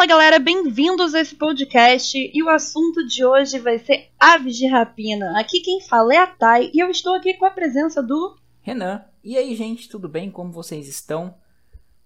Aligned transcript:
Fala 0.00 0.08
galera, 0.08 0.38
bem-vindos 0.38 1.14
a 1.14 1.20
esse 1.20 1.34
podcast 1.34 2.16
e 2.16 2.42
o 2.42 2.48
assunto 2.48 3.06
de 3.06 3.22
hoje 3.22 3.58
vai 3.58 3.78
ser 3.78 4.08
aves 4.18 4.56
de 4.56 4.66
rapina. 4.66 5.38
Aqui 5.38 5.60
quem 5.60 5.82
fala 5.82 6.14
é 6.14 6.16
a 6.16 6.26
Thay 6.26 6.70
e 6.72 6.80
eu 6.80 6.88
estou 6.88 7.12
aqui 7.12 7.34
com 7.34 7.44
a 7.44 7.50
presença 7.50 8.02
do 8.02 8.34
Renan. 8.62 9.04
E 9.22 9.36
aí, 9.36 9.54
gente, 9.54 9.90
tudo 9.90 10.08
bem? 10.08 10.30
Como 10.30 10.50
vocês 10.50 10.88
estão? 10.88 11.34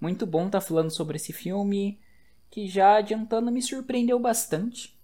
Muito 0.01 0.27
bom 0.27 0.47
estar 0.47 0.59
tá 0.59 0.67
falando 0.67 0.91
sobre 0.91 1.19
esse 1.19 1.33
filme 1.33 2.01
que 2.51 2.67
já 2.67 2.97
adiantando 2.97 3.53
me 3.53 3.63
surpreendeu 3.63 4.19
bastante. 4.19 4.99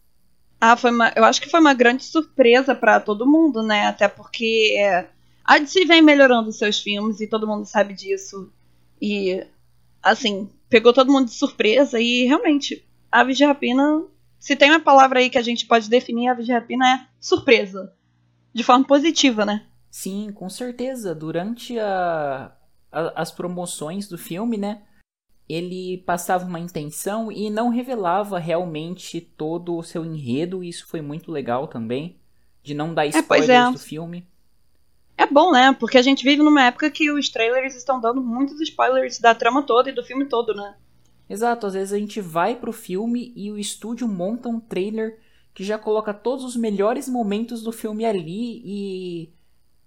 Ah, 0.61 0.77
foi 0.77 0.91
uma, 0.91 1.12
eu 1.14 1.25
acho 1.25 1.41
que 1.41 1.48
foi 1.48 1.61
uma 1.61 1.75
grande 1.75 2.02
surpresa 2.02 2.75
para 2.75 2.98
todo 2.98 3.25
mundo, 3.25 3.62
né? 3.62 3.86
Até 3.86 4.09
porque 4.09 4.75
é, 4.77 5.09
a 5.45 5.61
DC 5.61 5.84
vem 5.84 6.02
melhorando 6.02 6.50
seus 6.50 6.80
filmes 6.80 7.20
e 7.20 7.29
todo 7.29 7.46
mundo 7.46 7.64
sabe 7.66 7.95
disso. 7.95 8.52
E 9.00 9.46
assim, 10.02 10.50
pegou 10.70 10.92
todo 10.92 11.12
mundo 11.12 11.27
de 11.27 11.34
surpresa 11.34 12.00
e 12.00 12.24
realmente, 12.24 12.86
Aves 13.10 13.37
de 13.37 13.45
Rapina, 13.45 14.05
se 14.38 14.56
tem 14.56 14.70
uma 14.70 14.80
palavra 14.80 15.19
aí 15.19 15.28
que 15.28 15.38
a 15.38 15.42
gente 15.42 15.66
pode 15.66 15.88
definir 15.88 16.28
Aves 16.28 16.46
de 16.46 16.52
Rapina 16.52 16.87
é 16.87 17.06
surpresa. 17.20 17.92
De 18.52 18.64
forma 18.64 18.84
positiva, 18.84 19.45
né? 19.45 19.66
Sim, 19.91 20.33
com 20.33 20.48
certeza. 20.48 21.14
Durante 21.14 21.78
a, 21.78 22.52
a, 22.91 23.20
as 23.20 23.30
promoções 23.30 24.09
do 24.09 24.16
filme, 24.16 24.56
né? 24.56 24.83
Ele 25.48 25.98
passava 26.06 26.46
uma 26.46 26.60
intenção 26.60 27.30
e 27.30 27.50
não 27.50 27.69
revelava 27.69 28.38
realmente 28.38 29.20
todo 29.20 29.77
o 29.77 29.83
seu 29.83 30.05
enredo. 30.05 30.62
E 30.62 30.69
isso 30.69 30.86
foi 30.86 31.00
muito 31.00 31.30
legal 31.30 31.66
também. 31.66 32.19
De 32.62 32.74
não 32.74 32.95
dar 32.95 33.06
spoilers 33.06 33.50
é, 33.50 33.55
é. 33.55 33.70
do 33.70 33.78
filme. 33.78 34.27
É 35.16 35.27
bom, 35.27 35.52
né? 35.52 35.77
Porque 35.78 35.98
a 35.98 36.02
gente 36.02 36.24
vive 36.24 36.42
numa 36.42 36.64
época 36.64 36.91
que 36.91 37.11
os 37.11 37.28
trailers 37.28 37.74
estão 37.74 38.00
dando 38.00 38.22
muitos 38.22 38.61
spoilers 38.61 39.19
da 39.19 39.34
trama 39.34 39.62
toda 39.62 39.91
e 39.91 39.95
do 39.95 40.05
filme 40.05 40.25
todo, 40.25 40.55
né? 40.55 40.77
Exato, 41.31 41.64
às 41.64 41.75
vezes 41.75 41.92
a 41.92 41.98
gente 41.98 42.20
vai 42.20 42.56
pro 42.56 42.73
filme 42.73 43.33
e 43.36 43.53
o 43.53 43.56
estúdio 43.56 44.09
monta 44.09 44.48
um 44.48 44.59
trailer 44.59 45.20
que 45.55 45.62
já 45.62 45.78
coloca 45.78 46.12
todos 46.12 46.45
os 46.45 46.56
melhores 46.56 47.09
momentos 47.09 47.62
do 47.62 47.70
filme 47.70 48.05
ali 48.05 48.61
e 48.64 49.33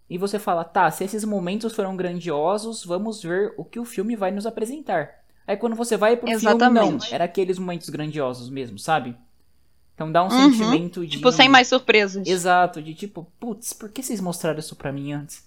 e 0.09 0.17
você 0.17 0.37
fala, 0.37 0.63
tá, 0.63 0.89
se 0.91 1.03
esses 1.03 1.25
momentos 1.25 1.73
foram 1.73 1.97
grandiosos, 1.97 2.85
vamos 2.85 3.21
ver 3.23 3.53
o 3.57 3.65
que 3.65 3.79
o 3.79 3.85
filme 3.85 4.15
vai 4.15 4.31
nos 4.31 4.45
apresentar. 4.45 5.23
Aí 5.45 5.57
quando 5.57 5.75
você 5.75 5.97
vai 5.97 6.15
pro 6.15 6.29
Exatamente. 6.29 6.83
filme, 6.83 6.99
não, 6.99 7.07
era 7.13 7.23
aqueles 7.25 7.59
momentos 7.59 7.89
grandiosos 7.89 8.49
mesmo, 8.49 8.79
sabe? 8.79 9.17
Então 9.95 10.11
dá 10.11 10.23
um 10.23 10.29
uhum. 10.29 10.51
sentimento 10.51 11.05
de. 11.05 11.17
Tipo, 11.17 11.31
sem 11.31 11.49
mais 11.49 11.67
surpresas. 11.67 12.25
Exato, 12.25 12.81
de 12.81 12.93
tipo, 12.93 13.29
putz, 13.37 13.73
por 13.73 13.89
que 13.89 14.01
vocês 14.01 14.21
mostraram 14.21 14.59
isso 14.59 14.75
pra 14.75 14.93
mim 14.93 15.11
antes? 15.11 15.45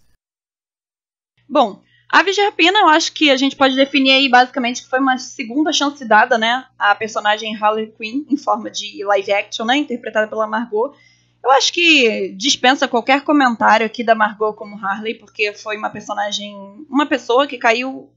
Bom, 1.48 1.80
Aves 2.08 2.36
de 2.36 2.42
Rapina, 2.42 2.78
eu 2.78 2.88
acho 2.88 3.12
que 3.12 3.30
a 3.30 3.36
gente 3.36 3.56
pode 3.56 3.74
definir 3.74 4.12
aí 4.12 4.28
basicamente 4.28 4.82
que 4.82 4.88
foi 4.88 5.00
uma 5.00 5.18
segunda 5.18 5.72
chance 5.72 6.04
dada, 6.04 6.38
né? 6.38 6.64
A 6.78 6.94
personagem 6.94 7.56
Harley 7.56 7.92
Quinn, 7.98 8.24
em 8.30 8.36
forma 8.36 8.70
de 8.70 9.04
live 9.04 9.32
action, 9.32 9.64
né? 9.64 9.76
Interpretada 9.76 10.28
pela 10.28 10.46
Margot. 10.46 10.94
Eu 11.42 11.50
acho 11.52 11.72
que 11.72 12.30
dispensa 12.36 12.88
qualquer 12.88 13.22
comentário 13.22 13.86
aqui 13.86 14.02
da 14.02 14.14
Margot 14.14 14.52
como 14.54 14.84
Harley, 14.84 15.14
porque 15.14 15.52
foi 15.52 15.76
uma 15.76 15.90
personagem. 15.90 16.56
Uma 16.88 17.06
pessoa 17.06 17.46
que 17.46 17.58
caiu. 17.58 18.10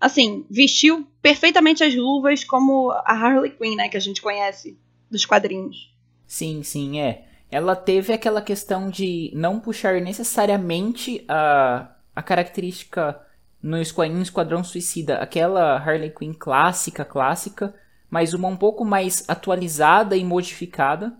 Assim, 0.00 0.44
vestiu 0.50 1.06
perfeitamente 1.20 1.84
as 1.84 1.94
luvas 1.94 2.42
como 2.42 2.90
a 2.90 3.12
Harley 3.12 3.52
Quinn, 3.52 3.76
né? 3.76 3.88
Que 3.88 3.96
a 3.96 4.00
gente 4.00 4.20
conhece 4.20 4.76
dos 5.10 5.24
quadrinhos. 5.24 5.94
Sim, 6.26 6.62
sim, 6.62 7.00
é. 7.00 7.24
Ela 7.50 7.76
teve 7.76 8.12
aquela 8.12 8.40
questão 8.40 8.88
de 8.88 9.30
não 9.34 9.60
puxar 9.60 10.00
necessariamente 10.00 11.22
a, 11.28 11.94
a 12.14 12.22
característica 12.22 13.20
no 13.62 13.80
Esquadrão 13.80 14.64
Suicida, 14.64 15.18
aquela 15.18 15.76
Harley 15.76 16.10
Quinn 16.10 16.32
clássica, 16.32 17.04
clássica, 17.04 17.74
mas 18.10 18.34
uma 18.34 18.48
um 18.48 18.56
pouco 18.56 18.84
mais 18.84 19.24
atualizada 19.28 20.16
e 20.16 20.24
modificada. 20.24 21.16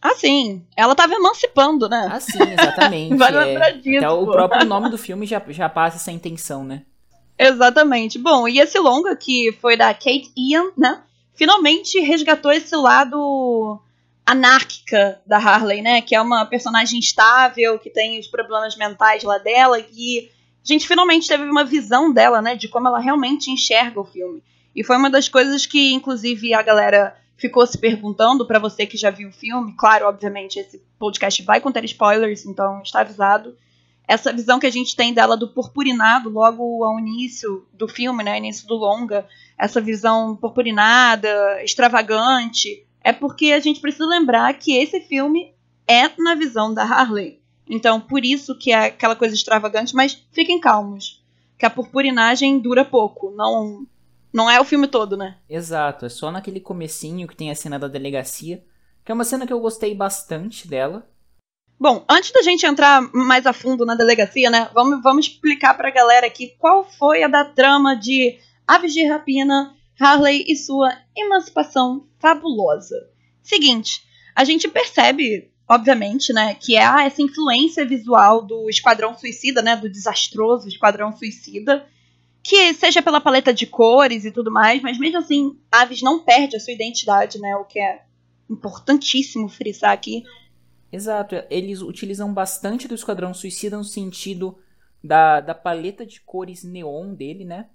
Ah, 0.00 0.14
sim. 0.14 0.64
Ela 0.76 0.94
tava 0.94 1.14
emancipando, 1.14 1.88
né? 1.88 2.08
Ah, 2.10 2.20
sim, 2.20 2.38
exatamente. 2.42 3.14
Vai 3.18 3.30
lembrar 3.30 3.70
é. 3.70 3.72
disso. 3.72 3.98
Até 3.98 4.10
o 4.10 4.26
próprio 4.26 4.64
nome 4.64 4.90
do 4.90 4.98
filme 4.98 5.26
já, 5.26 5.42
já 5.48 5.68
passa 5.68 5.96
essa 5.96 6.10
intenção, 6.10 6.64
né? 6.64 6.82
Exatamente. 7.38 8.18
Bom, 8.18 8.48
e 8.48 8.58
esse 8.58 8.78
longa 8.78 9.14
que 9.16 9.52
foi 9.60 9.76
da 9.76 9.92
Kate 9.92 10.32
Ian, 10.36 10.70
né? 10.76 11.02
finalmente 11.34 11.98
resgatou 12.00 12.52
esse 12.52 12.74
lado 12.76 13.80
anárquica 14.24 15.20
da 15.26 15.36
Harley, 15.36 15.82
né? 15.82 16.00
Que 16.00 16.14
é 16.14 16.20
uma 16.20 16.46
personagem 16.46 16.98
instável, 16.98 17.78
que 17.78 17.90
tem 17.90 18.18
os 18.18 18.26
problemas 18.26 18.76
mentais 18.76 19.22
lá 19.22 19.38
dela, 19.38 19.78
e 19.92 20.30
a 20.62 20.66
gente 20.66 20.86
finalmente 20.86 21.28
teve 21.28 21.44
uma 21.44 21.64
visão 21.64 22.12
dela, 22.12 22.40
né? 22.40 22.54
De 22.54 22.68
como 22.68 22.88
ela 22.88 23.00
realmente 23.00 23.50
enxerga 23.50 24.00
o 24.00 24.04
filme. 24.04 24.42
E 24.74 24.82
foi 24.82 24.96
uma 24.96 25.10
das 25.10 25.28
coisas 25.28 25.66
que, 25.66 25.92
inclusive, 25.92 26.54
a 26.54 26.62
galera 26.62 27.16
ficou 27.36 27.66
se 27.66 27.76
perguntando 27.76 28.46
para 28.46 28.60
você 28.60 28.86
que 28.86 28.96
já 28.96 29.10
viu 29.10 29.28
o 29.28 29.32
filme. 29.32 29.74
Claro, 29.76 30.06
obviamente, 30.06 30.58
esse 30.58 30.80
podcast 30.98 31.42
vai 31.42 31.60
conter 31.60 31.84
spoilers, 31.84 32.46
então 32.46 32.80
está 32.82 33.00
avisado. 33.00 33.56
Essa 34.06 34.32
visão 34.32 34.58
que 34.58 34.66
a 34.66 34.70
gente 34.70 34.94
tem 34.94 35.12
dela 35.12 35.36
do 35.36 35.48
purpurinado 35.48 36.28
logo 36.28 36.84
ao 36.84 36.98
início 36.98 37.66
do 37.72 37.88
filme, 37.88 38.22
né? 38.22 38.38
Início 38.38 38.66
do 38.66 38.76
longa, 38.76 39.26
essa 39.58 39.80
visão 39.80 40.36
purpurinada, 40.36 41.62
extravagante, 41.62 42.86
é 43.04 43.12
porque 43.12 43.52
a 43.52 43.60
gente 43.60 43.80
precisa 43.80 44.06
lembrar 44.06 44.52
que 44.54 44.76
esse 44.76 45.00
filme 45.00 45.52
é 45.86 46.10
na 46.18 46.34
visão 46.34 46.72
da 46.72 46.82
Harley. 46.82 47.40
Então, 47.68 48.00
por 48.00 48.24
isso 48.24 48.56
que 48.56 48.72
é 48.72 48.86
aquela 48.86 49.16
coisa 49.16 49.34
extravagante, 49.34 49.94
mas 49.94 50.24
fiquem 50.32 50.60
calmos, 50.60 51.24
que 51.58 51.64
a 51.64 51.70
purpurinagem 51.70 52.58
dura 52.58 52.84
pouco, 52.84 53.30
não 53.30 53.86
não 54.32 54.48
é 54.48 54.58
o 54.58 54.64
filme 54.64 54.88
todo, 54.88 55.16
né? 55.16 55.36
Exato, 55.48 56.06
é 56.06 56.08
só 56.08 56.30
naquele 56.30 56.58
comecinho 56.58 57.28
que 57.28 57.36
tem 57.36 57.50
a 57.50 57.54
cena 57.54 57.78
da 57.78 57.86
delegacia, 57.86 58.64
que 59.04 59.12
é 59.12 59.14
uma 59.14 59.24
cena 59.24 59.46
que 59.46 59.52
eu 59.52 59.60
gostei 59.60 59.94
bastante 59.94 60.66
dela. 60.66 61.06
Bom, 61.78 62.04
antes 62.08 62.32
da 62.32 62.42
gente 62.42 62.64
entrar 62.64 63.02
mais 63.12 63.44
a 63.44 63.52
fundo 63.52 63.84
na 63.84 63.94
delegacia, 63.94 64.48
né, 64.48 64.70
vamos, 64.72 65.02
vamos 65.02 65.26
explicar 65.26 65.74
pra 65.74 65.90
galera 65.90 66.26
aqui 66.26 66.54
qual 66.58 66.84
foi 66.84 67.22
a 67.22 67.28
da 67.28 67.44
trama 67.44 67.94
de 67.94 68.38
Aves 68.66 68.94
de 68.94 69.04
Rapina, 69.04 69.74
Harley 70.00 70.44
e 70.48 70.56
sua 70.56 70.96
emancipação 71.16 72.06
fabulosa. 72.18 72.96
Seguinte, 73.42 74.02
a 74.34 74.44
gente 74.44 74.68
percebe, 74.68 75.50
obviamente, 75.68 76.32
né, 76.32 76.54
que 76.54 76.76
é 76.76 77.06
essa 77.06 77.22
influência 77.22 77.84
visual 77.84 78.42
do 78.42 78.68
Esquadrão 78.68 79.16
Suicida, 79.16 79.60
né, 79.62 79.76
do 79.76 79.90
desastroso 79.90 80.68
Esquadrão 80.68 81.16
Suicida, 81.16 81.86
que 82.42 82.74
seja 82.74 83.00
pela 83.02 83.20
paleta 83.20 83.52
de 83.52 83.66
cores 83.66 84.24
e 84.24 84.32
tudo 84.32 84.50
mais, 84.50 84.82
mas 84.82 84.98
mesmo 84.98 85.18
assim, 85.18 85.58
Aves 85.70 86.02
não 86.02 86.24
perde 86.24 86.56
a 86.56 86.60
sua 86.60 86.72
identidade, 86.72 87.38
né, 87.38 87.54
o 87.56 87.64
que 87.64 87.78
é 87.78 88.02
importantíssimo 88.50 89.48
frisar 89.48 89.92
aqui. 89.92 90.24
Exato, 90.90 91.36
eles 91.48 91.80
utilizam 91.80 92.32
bastante 92.32 92.86
do 92.86 92.94
Esquadrão 92.94 93.32
Suicida 93.32 93.76
no 93.76 93.84
sentido 93.84 94.58
da, 95.02 95.40
da 95.40 95.54
paleta 95.54 96.04
de 96.04 96.20
cores 96.20 96.62
neon 96.62 97.14
dele, 97.14 97.44
né? 97.44 97.68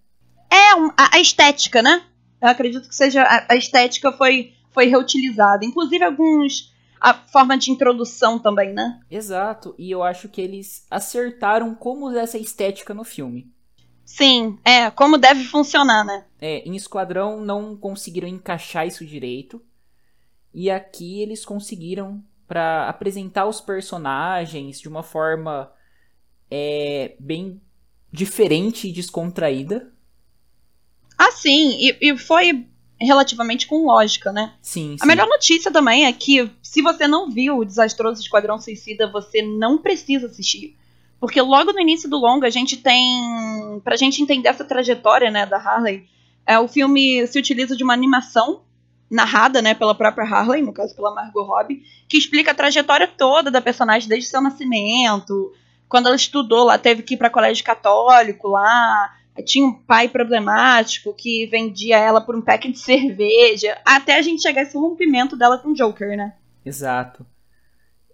É 0.50 0.72
a, 0.98 1.16
a 1.16 1.20
estética, 1.20 1.82
né? 1.82 2.04
Eu 2.42 2.50
acredito 2.50 2.88
que 2.88 2.96
seja 2.96 3.24
a, 3.24 3.54
a 3.54 3.56
estética 3.56 4.12
foi, 4.12 4.54
foi 4.72 4.86
reutilizada. 4.88 5.66
Inclusive 5.66 6.04
alguns 6.04 6.74
a 7.00 7.14
forma 7.14 7.58
de 7.58 7.72
introdução 7.72 8.40
também, 8.40 8.74
né? 8.74 9.00
Exato, 9.10 9.76
e 9.78 9.92
eu 9.92 10.04
acho 10.04 10.28
que 10.30 10.42
eles 10.42 10.86
acertaram 10.90 11.76
como 11.76 12.08
usar 12.08 12.22
essa 12.22 12.38
estética 12.38 12.94
no 12.94 13.04
filme. 13.04 13.52
Sim, 14.04 14.58
é, 14.64 14.90
como 14.90 15.18
deve 15.18 15.44
funcionar, 15.44 16.04
né? 16.06 16.26
É, 16.40 16.60
em 16.60 16.76
Esquadrão 16.76 17.42
não 17.42 17.76
conseguiram 17.76 18.28
encaixar 18.28 18.88
isso 18.88 19.06
direito. 19.06 19.62
E 20.54 20.72
aqui 20.72 21.22
eles 21.22 21.46
conseguiram 21.46 22.24
para 22.48 22.88
apresentar 22.88 23.46
os 23.46 23.60
personagens 23.60 24.80
de 24.80 24.88
uma 24.88 25.04
forma 25.04 25.72
é, 26.50 27.16
bem 27.20 27.62
diferente 28.12 28.88
e 28.88 28.94
descontraída. 28.94 29.94
Ah, 31.18 31.32
sim, 31.32 31.78
e, 31.80 31.98
e 32.02 32.18
foi 32.18 32.66
relativamente 33.00 33.68
com 33.68 33.86
lógica, 33.86 34.32
né? 34.32 34.54
Sim, 34.62 34.98
A 35.02 35.06
melhor 35.06 35.28
notícia 35.28 35.72
também 35.72 36.06
é 36.06 36.14
que 36.14 36.50
se 36.62 36.82
você 36.82 37.08
não 37.08 37.30
viu 37.30 37.58
o 37.58 37.66
desastroso 37.66 38.22
Esquadrão 38.22 38.60
Suicida, 38.60 39.10
você 39.12 39.42
não 39.42 39.78
precisa 39.78 40.28
assistir. 40.28 40.76
Porque 41.20 41.42
logo 41.42 41.74
no 41.74 41.80
início 41.80 42.10
do 42.10 42.18
longa 42.18 42.48
a 42.48 42.52
gente 42.52 42.78
tem. 42.78 43.82
Pra 43.84 43.96
gente 43.96 44.22
entender 44.22 44.50
essa 44.50 44.64
trajetória, 44.64 45.32
né, 45.32 45.46
da 45.46 45.58
Harley, 45.58 46.08
é, 46.46 46.60
o 46.60 46.68
filme 46.68 47.26
se 47.28 47.40
utiliza 47.40 47.76
de 47.76 47.84
uma 47.84 47.94
animação 47.94 48.62
narrada, 49.10 49.62
né, 49.62 49.74
pela 49.74 49.96
própria 49.96 50.26
Harley, 50.26 50.62
no 50.62 50.74
caso 50.74 50.96
pela 50.96 51.14
Margot 51.14 51.44
Robbie, 51.44 51.84
que 52.08 52.18
explica 52.18 52.52
a 52.52 52.56
trajetória 52.56 53.08
toda 53.08 53.50
da 53.50 53.62
personagem 53.62 54.08
desde 54.08 54.30
seu 54.30 54.42
nascimento, 54.42 55.54
quando 55.88 56.08
ela 56.08 56.16
estudou 56.16 56.66
lá, 56.66 56.78
teve 56.78 57.02
que 57.02 57.14
ir 57.14 57.18
para 57.18 57.30
colégio 57.30 57.64
católico 57.64 58.50
lá, 58.50 59.14
tinha 59.46 59.66
um 59.66 59.74
pai 59.74 60.10
problemático 60.10 61.14
que 61.14 61.46
vendia 61.48 61.98
ela 61.98 62.22
por 62.22 62.36
um 62.36 62.42
pack 62.42 62.72
de 62.72 62.80
cerveja, 62.80 63.78
até 63.86 64.18
a 64.18 64.22
gente 64.22 64.42
chegar 64.42 64.62
a 64.62 64.64
esse 64.64 64.78
rompimento 64.78 65.36
dela 65.36 65.58
com 65.58 65.70
o 65.70 65.74
Joker, 65.74 66.16
né? 66.16 66.34
Exato. 66.66 67.26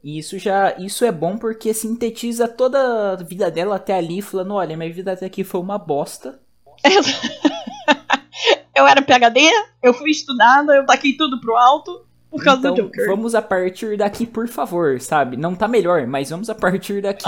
E 0.04 0.20
isso 0.20 0.38
já, 0.38 0.76
isso 0.78 1.06
é 1.06 1.12
bom 1.12 1.38
porque 1.38 1.74
sintetiza 1.74 2.48
toda 2.48 3.14
a 3.14 3.16
vida 3.16 3.50
dela 3.50 3.78
até 3.78 3.94
ali, 3.96 4.22
falando, 4.22 4.54
olha, 4.54 4.76
minha 4.76 4.92
vida 4.92 5.14
até 5.14 5.26
aqui 5.28 5.44
foi 5.44 5.62
uma 5.62 5.78
bosta. 5.78 6.40
eu 8.76 8.86
era 8.86 9.02
PHD, 9.02 9.50
eu 9.82 9.94
fui 9.94 10.12
estudada, 10.12 10.76
eu 10.76 10.86
taquei 10.86 11.16
tudo 11.16 11.40
pro 11.40 11.56
alto 11.56 12.06
por 12.30 12.44
causa 12.44 12.60
então, 12.60 12.74
do 12.74 12.82
Joker. 12.82 13.06
vamos 13.08 13.36
a 13.36 13.42
partir 13.42 13.96
daqui, 13.96 14.26
por 14.26 14.48
favor, 14.48 15.00
sabe? 15.00 15.38
Não 15.38 15.56
tá 15.56 15.68
melhor, 15.68 16.08
mas 16.08 16.32
vamos 16.32 16.50
a 16.50 16.56
partir 16.56 17.02
daqui. 17.02 17.24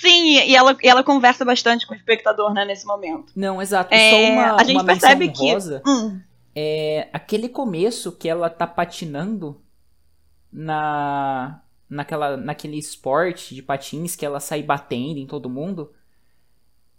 Sim, 0.00 0.38
e 0.40 0.54
ela, 0.54 0.76
e 0.82 0.88
ela 0.88 1.02
conversa 1.02 1.44
bastante 1.44 1.86
com 1.86 1.92
o 1.94 1.96
espectador, 1.96 2.52
né, 2.52 2.64
nesse 2.64 2.86
momento. 2.86 3.32
Não, 3.34 3.60
exato. 3.60 3.92
É, 3.94 4.10
Só 4.10 4.32
uma, 4.32 4.54
a 4.60 4.64
gente 4.64 4.76
uma 4.76 4.84
percebe 4.84 5.28
que. 5.30 5.56
Hum, 5.86 6.20
É 6.54 7.08
aquele 7.12 7.48
começo 7.48 8.12
que 8.12 8.28
ela 8.28 8.48
tá 8.50 8.66
patinando 8.66 9.60
na 10.52 11.60
naquela 11.88 12.36
naquele 12.36 12.76
esporte 12.78 13.54
de 13.54 13.62
patins 13.62 14.14
que 14.14 14.24
ela 14.26 14.40
sai 14.40 14.62
batendo 14.62 15.18
em 15.18 15.26
todo 15.26 15.48
mundo. 15.48 15.92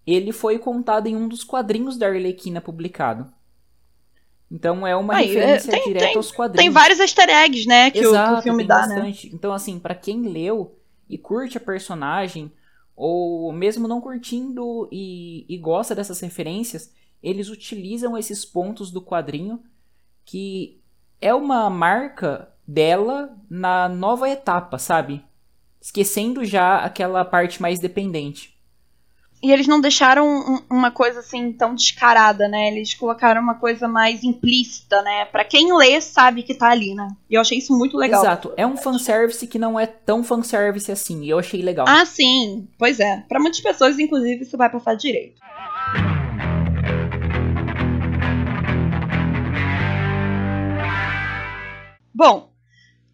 Ele 0.06 0.32
foi 0.32 0.58
contado 0.58 1.08
em 1.08 1.16
um 1.16 1.28
dos 1.28 1.44
quadrinhos 1.44 1.98
da 1.98 2.08
Arlequina 2.08 2.60
publicado. 2.60 3.32
Então 4.52 4.86
é 4.88 4.96
uma 4.96 5.16
Aí, 5.16 5.28
referência 5.28 5.70
é, 5.70 5.72
tem- 5.76 5.84
direta 5.88 6.06
tem- 6.08 6.16
aos 6.18 6.32
quadrinhos. 6.32 6.64
tem 6.64 6.72
vários 6.74 7.00
easter 7.00 7.30
eggs, 7.30 7.68
né, 7.68 7.92
que, 7.92 8.00
o, 8.00 8.02
que 8.02 8.08
Exato, 8.08 8.40
o 8.40 8.42
filme 8.42 8.64
dá, 8.64 8.88
né? 8.88 8.96
bastante. 8.96 9.30
Então, 9.34 9.54
assim, 9.54 9.78
pra 9.78 9.94
quem 9.94 10.24
leu 10.24 10.76
e 11.08 11.18
curte 11.20 11.58
a 11.58 11.62
personagem, 11.62 12.52
ou 13.00 13.54
mesmo 13.54 13.88
não 13.88 14.02
curtindo 14.02 14.90
e, 14.92 15.46
e 15.48 15.58
gosta 15.58 15.96
dessas 15.96 16.20
referências, 16.20 16.94
eles 17.24 17.48
utilizam 17.48 18.18
esses 18.18 18.44
pontos 18.44 18.92
do 18.92 19.02
quadrinho 19.02 19.64
que 20.26 20.82
é 21.22 21.34
uma 21.34 21.70
marca 21.70 22.54
dela 22.68 23.38
na 23.50 23.88
nova 23.88 24.30
etapa, 24.30 24.78
sabe? 24.78 25.24
Esquecendo 25.80 26.44
já 26.44 26.80
aquela 26.80 27.24
parte 27.24 27.62
mais 27.62 27.80
dependente. 27.80 28.59
E 29.42 29.52
eles 29.54 29.68
não 29.68 29.80
deixaram 29.80 30.28
um- 30.28 30.62
uma 30.70 30.92
coisa 30.92 31.22
assim 31.22 31.54
tão 31.54 31.74
descarada, 31.74 32.46
né? 32.50 32.68
Eles 32.68 32.94
colocaram 32.94 33.42
uma 33.42 33.56
coisa 33.56 33.88
mais 33.88 34.22
implícita, 34.22 35.02
né? 35.02 35.24
Pra 35.26 35.46
quem 35.46 35.74
lê, 35.78 36.02
sabe 36.02 36.44
que 36.44 36.54
tá 36.54 36.70
ali, 36.70 36.94
né? 36.94 37.08
E 37.30 37.36
eu 37.36 37.42
achei 37.42 37.58
isso 37.58 37.78
muito 37.78 37.96
legal. 37.96 38.22
Exato, 38.22 38.52
é 38.58 38.68
um 38.68 38.76
fanservice 38.76 39.48
que 39.48 39.58
não 39.58 39.80
é 39.80 39.86
tão 39.86 40.26
fanservice 40.26 40.92
assim, 40.92 41.24
e 41.24 41.30
eu 41.30 41.40
achei 41.40 41.62
legal. 41.62 41.86
Ah, 41.88 42.06
sim. 42.06 42.68
Pois 42.78 43.00
é. 43.00 43.24
Pra 43.30 43.40
muitas 43.40 43.62
pessoas, 43.62 43.98
inclusive, 43.98 44.44
isso 44.44 44.58
vai 44.58 44.70
passar 44.70 44.96
direito. 44.96 45.40
Bom, 52.14 52.52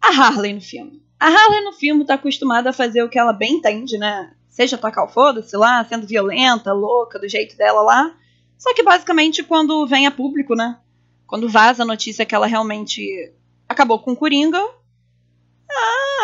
a 0.02 0.08
Harley 0.08 0.52
no 0.54 0.60
filme. 0.60 1.02
A 1.18 1.26
Harley 1.28 1.64
no 1.64 1.72
filme 1.72 2.04
tá 2.04 2.14
acostumada 2.14 2.70
a 2.70 2.72
fazer 2.72 3.02
o 3.02 3.08
que 3.08 3.18
ela 3.18 3.32
bem 3.32 3.54
entende, 3.54 3.96
né? 3.98 4.32
Seja 4.56 4.78
tacar 4.78 5.04
o 5.04 5.08
foda-se 5.08 5.54
lá, 5.54 5.84
sendo 5.84 6.06
violenta, 6.06 6.72
louca, 6.72 7.18
do 7.18 7.28
jeito 7.28 7.54
dela 7.58 7.82
lá. 7.82 8.14
Só 8.56 8.72
que 8.72 8.82
basicamente 8.82 9.42
quando 9.42 9.86
vem 9.86 10.06
a 10.06 10.10
público, 10.10 10.54
né? 10.54 10.78
Quando 11.26 11.46
vaza 11.46 11.82
a 11.82 11.86
notícia 11.86 12.24
que 12.24 12.34
ela 12.34 12.46
realmente 12.46 13.34
acabou 13.68 13.98
com 13.98 14.12
o 14.12 14.16
Coringa, 14.16 14.58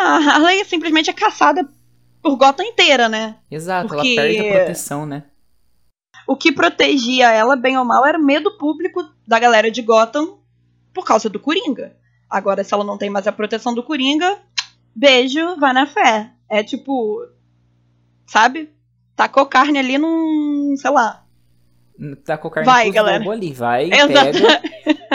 a 0.01 0.15
Harley 0.17 0.65
simplesmente 0.65 1.11
é 1.11 1.13
caçada 1.13 1.69
por 2.23 2.35
Gotham 2.35 2.63
inteira, 2.65 3.07
né? 3.07 3.35
Exato, 3.51 3.87
porque- 3.87 4.15
ela 4.15 4.27
perde 4.27 4.39
a 4.49 4.51
proteção, 4.55 5.05
né? 5.05 5.25
O 6.25 6.35
que 6.35 6.51
protegia 6.51 7.29
ela, 7.31 7.55
bem 7.55 7.77
ou 7.77 7.85
mal, 7.85 8.03
era 8.03 8.17
o 8.17 8.23
medo 8.23 8.57
público 8.57 9.03
da 9.27 9.37
galera 9.37 9.69
de 9.69 9.83
Gotham 9.83 10.39
por 10.91 11.05
causa 11.05 11.29
do 11.29 11.39
Coringa. 11.39 11.95
Agora, 12.27 12.63
se 12.63 12.73
ela 12.73 12.83
não 12.83 12.97
tem 12.97 13.11
mais 13.11 13.27
a 13.27 13.31
proteção 13.31 13.75
do 13.75 13.83
Coringa, 13.83 14.39
beijo, 14.95 15.55
vai 15.59 15.71
na 15.71 15.85
fé. 15.85 16.31
É 16.49 16.63
tipo, 16.63 17.19
sabe? 18.25 18.69
Tacou 19.15 19.45
carne 19.45 19.77
ali 19.79 19.97
num, 19.97 20.75
sei 20.77 20.91
lá. 20.91 21.23
Com 22.41 22.47
a 22.47 22.51
carne 22.51 22.65
Vai, 22.65 22.91
galera. 22.91 23.31
ali, 23.31 23.53
vai, 23.53 23.85
Exato. 23.91 24.13
pega. 24.13 24.61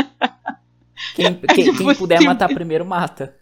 Quem, 1.14 1.34
quem- 1.34 1.64
tipo 1.64 1.78
quem 1.84 1.94
puder 1.94 2.16
assim. 2.16 2.26
matar 2.26 2.48
primeiro, 2.48 2.84
mata. 2.84 3.34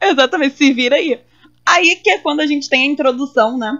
Exatamente, 0.00 0.56
se 0.56 0.72
vira 0.72 0.96
aí. 0.96 1.20
Aí 1.64 1.96
que 1.96 2.10
é 2.10 2.18
quando 2.18 2.40
a 2.40 2.46
gente 2.46 2.68
tem 2.68 2.82
a 2.82 2.92
introdução, 2.92 3.56
né? 3.56 3.78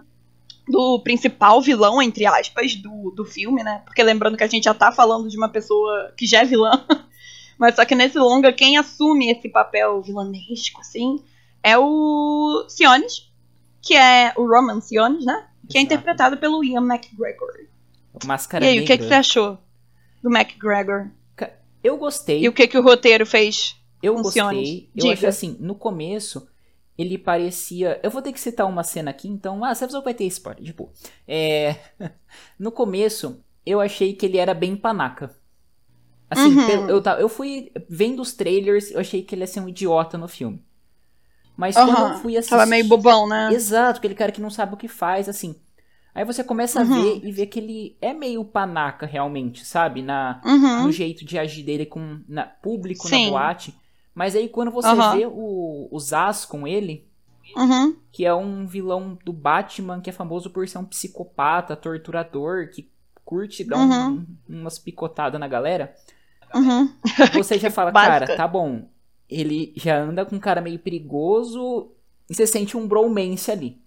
Do 0.68 1.00
principal 1.00 1.60
vilão, 1.60 2.00
entre 2.00 2.24
aspas, 2.24 2.74
do, 2.76 3.10
do 3.10 3.24
filme, 3.24 3.62
né? 3.62 3.82
Porque 3.84 4.02
lembrando 4.02 4.36
que 4.36 4.44
a 4.44 4.48
gente 4.48 4.64
já 4.64 4.72
tá 4.74 4.92
falando 4.92 5.28
de 5.28 5.36
uma 5.36 5.48
pessoa 5.48 6.12
que 6.16 6.26
já 6.26 6.40
é 6.40 6.44
vilã. 6.44 6.70
Mas 7.58 7.74
só 7.76 7.84
que 7.84 7.94
nesse 7.94 8.18
longa, 8.18 8.52
quem 8.52 8.76
assume 8.78 9.30
esse 9.30 9.48
papel 9.48 10.00
vilanesco, 10.00 10.80
assim, 10.80 11.22
é 11.62 11.76
o 11.76 12.64
Sionis, 12.68 13.30
que 13.82 13.94
é 13.94 14.32
o 14.36 14.46
Roman 14.46 14.80
Sionis, 14.80 15.24
né? 15.26 15.46
Que 15.68 15.76
é 15.78 15.80
Exato. 15.80 15.94
interpretado 15.94 16.36
pelo 16.38 16.62
Ian 16.64 16.82
McGregor. 16.86 17.66
Máscara 18.24 18.64
e 18.64 18.68
aí, 18.68 18.80
o 18.80 18.84
que, 18.84 18.90
negra. 18.90 18.98
que 18.98 19.08
você 19.08 19.14
achou 19.14 19.58
do 20.22 20.30
McGregor? 20.34 21.10
Eu 21.84 21.96
gostei, 21.96 22.40
E 22.44 22.48
o 22.48 22.52
que, 22.52 22.68
que 22.68 22.78
o 22.78 22.82
roteiro 22.82 23.26
fez? 23.26 23.76
eu 24.00 24.16
funcione? 24.16 24.56
gostei. 24.56 24.90
Eu 24.94 25.12
achei 25.12 25.28
assim, 25.28 25.56
no 25.58 25.74
começo, 25.74 26.48
ele 26.96 27.18
parecia. 27.18 27.98
Eu 28.04 28.10
vou 28.10 28.22
ter 28.22 28.32
que 28.32 28.38
citar 28.40 28.68
uma 28.68 28.84
cena 28.84 29.10
aqui, 29.10 29.26
então. 29.28 29.64
Ah, 29.64 29.74
você 29.74 29.86
vai 30.00 30.14
ter 30.14 30.24
spoiler. 30.26 30.62
Tipo, 30.62 30.92
é. 31.26 31.74
no 32.56 32.70
começo, 32.70 33.42
eu 33.66 33.80
achei 33.80 34.12
que 34.14 34.26
ele 34.26 34.38
era 34.38 34.54
bem 34.54 34.76
panaca. 34.76 35.34
Assim, 36.30 36.56
Uhum. 36.56 36.88
eu, 36.88 37.02
ta- 37.02 37.20
eu 37.20 37.28
fui 37.28 37.72
vendo 37.88 38.22
os 38.22 38.32
trailers, 38.32 38.90
eu 38.92 39.00
achei 39.00 39.22
que 39.22 39.34
ele 39.34 39.42
ia 39.42 39.46
ser 39.48 39.58
um 39.60 39.68
idiota 39.68 40.16
no 40.16 40.28
filme. 40.28 40.64
Mas 41.62 41.76
Aham, 41.76 41.86
quando 41.86 42.14
eu 42.14 42.20
fui 42.20 42.36
assistir. 42.36 42.56
Tava 42.56 42.66
meio 42.66 42.88
bobão, 42.88 43.28
né? 43.28 43.52
Exato, 43.54 43.98
aquele 43.98 44.14
cara 44.14 44.32
que 44.32 44.40
não 44.40 44.50
sabe 44.50 44.74
o 44.74 44.76
que 44.76 44.88
faz, 44.88 45.28
assim. 45.28 45.54
Aí 46.14 46.24
você 46.24 46.44
começa 46.44 46.80
a 46.80 46.82
Uhum. 46.82 46.92
ver 46.94 47.20
e 47.24 47.32
ver 47.32 47.46
que 47.46 47.58
ele 47.58 47.96
é 48.00 48.12
meio 48.12 48.44
panaca 48.44 49.06
realmente, 49.06 49.64
sabe? 49.64 50.02
Na, 50.02 50.42
Uhum. 50.44 50.84
no 50.84 50.92
jeito 50.92 51.24
de 51.24 51.38
agir 51.38 51.62
dele 51.62 51.86
com 51.86 52.20
na, 52.28 52.44
público 52.44 53.08
Sim. 53.08 53.24
na 53.24 53.30
boate. 53.30 53.74
Mas 54.14 54.36
aí 54.36 54.48
quando 54.48 54.70
você 54.70 54.88
Aham. 54.88 55.16
vê 55.18 55.26
o, 55.26 55.88
o 55.90 55.98
Zaz 56.00 56.44
com 56.44 56.66
ele, 56.66 57.08
Uhum. 57.56 57.96
que 58.10 58.24
é 58.26 58.34
um 58.34 58.66
vilão 58.66 59.18
do 59.24 59.32
Batman, 59.32 60.00
que 60.00 60.10
é 60.10 60.12
famoso 60.12 60.50
por 60.50 60.68
ser 60.68 60.78
um 60.78 60.84
psicopata, 60.84 61.74
torturador, 61.76 62.68
que 62.70 62.90
curte 63.24 63.64
dar 63.64 63.78
um- 63.78 63.82
Uhum. 63.82 64.26
umas 64.48 64.78
picotadas 64.78 65.40
na 65.40 65.48
galera, 65.48 65.94
Uhum. 66.54 66.88
você 67.32 67.58
já 67.58 67.70
fala, 67.70 67.92
cara, 67.96 68.28
tá 68.28 68.46
bom. 68.46 68.88
Ele 69.32 69.72
já 69.76 69.98
anda 69.98 70.24
com 70.24 70.36
um 70.36 70.40
cara 70.40 70.60
meio 70.60 70.78
perigoso 70.78 71.92
e 72.28 72.34
você 72.34 72.46
sente 72.46 72.76
um 72.76 72.86
bromance 72.86 73.50
ali. 73.50 73.80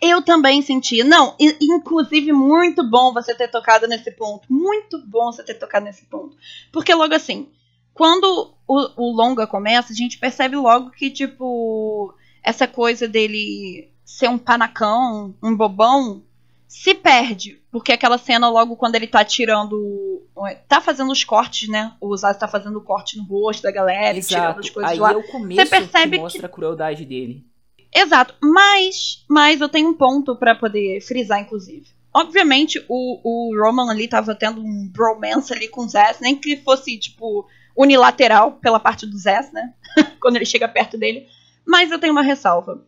Eu 0.00 0.22
também 0.22 0.62
senti. 0.62 1.02
Não, 1.04 1.36
inclusive, 1.38 2.32
muito 2.32 2.88
bom 2.88 3.12
você 3.12 3.34
ter 3.34 3.48
tocado 3.48 3.86
nesse 3.86 4.10
ponto. 4.12 4.52
Muito 4.52 4.98
bom 5.06 5.32
você 5.32 5.42
ter 5.42 5.54
tocado 5.54 5.84
nesse 5.84 6.04
ponto. 6.06 6.36
Porque 6.72 6.94
logo 6.94 7.14
assim, 7.14 7.48
quando 7.94 8.54
o, 8.66 8.90
o 8.96 9.16
longa 9.16 9.46
começa, 9.46 9.92
a 9.92 9.96
gente 9.96 10.18
percebe 10.18 10.56
logo 10.56 10.90
que, 10.90 11.10
tipo, 11.10 12.14
essa 12.42 12.66
coisa 12.66 13.08
dele 13.08 13.90
ser 14.04 14.28
um 14.28 14.38
panacão, 14.38 15.34
um 15.42 15.56
bobão, 15.56 16.24
se 16.68 16.94
perde. 16.94 17.60
Porque 17.72 17.90
aquela 17.92 18.18
cena, 18.18 18.48
logo 18.48 18.76
quando 18.76 18.94
ele 18.94 19.06
tá 19.08 19.24
tirando. 19.24 20.22
Tá 20.68 20.80
fazendo 20.80 21.10
os 21.10 21.24
cortes, 21.24 21.68
né? 21.68 21.94
O 22.00 22.14
Zaz 22.16 22.36
tá 22.36 22.46
fazendo 22.46 22.78
o 22.78 22.82
corte 22.84 23.16
no 23.16 23.24
rosto 23.24 23.62
da 23.62 23.72
galera, 23.72 24.16
e 24.16 24.22
tirando 24.22 24.44
Exato. 24.44 24.60
as 24.60 24.70
coisas 24.70 24.92
Aí 24.92 24.98
lá. 24.98 25.12
é 25.12 25.16
o 25.16 25.26
começo 25.26 25.70
percebe 25.70 26.10
que 26.10 26.16
que- 26.16 26.22
mostra 26.22 26.46
a 26.46 26.50
crueldade 26.50 27.04
dele. 27.04 27.44
Exato, 27.92 28.34
mas, 28.42 29.24
mas 29.28 29.60
eu 29.62 29.68
tenho 29.68 29.88
um 29.88 29.94
ponto 29.94 30.36
pra 30.36 30.54
poder 30.54 31.00
frisar, 31.00 31.40
inclusive. 31.40 31.86
Obviamente, 32.14 32.84
o, 32.88 33.20
o 33.24 33.58
Roman 33.64 33.90
ali 33.90 34.06
tava 34.06 34.34
tendo 34.34 34.60
um 34.60 34.88
bromance 34.92 35.52
ali 35.52 35.68
com 35.68 35.82
o 35.84 35.88
Zess, 35.88 36.20
nem 36.20 36.36
que 36.36 36.58
fosse, 36.58 36.98
tipo, 36.98 37.46
unilateral 37.76 38.52
pela 38.52 38.78
parte 38.78 39.06
do 39.06 39.16
Zess, 39.16 39.50
né? 39.52 39.72
Quando 40.20 40.36
ele 40.36 40.44
chega 40.44 40.68
perto 40.68 40.98
dele. 40.98 41.26
Mas 41.66 41.90
eu 41.90 41.98
tenho 41.98 42.12
uma 42.12 42.22
ressalva. 42.22 42.84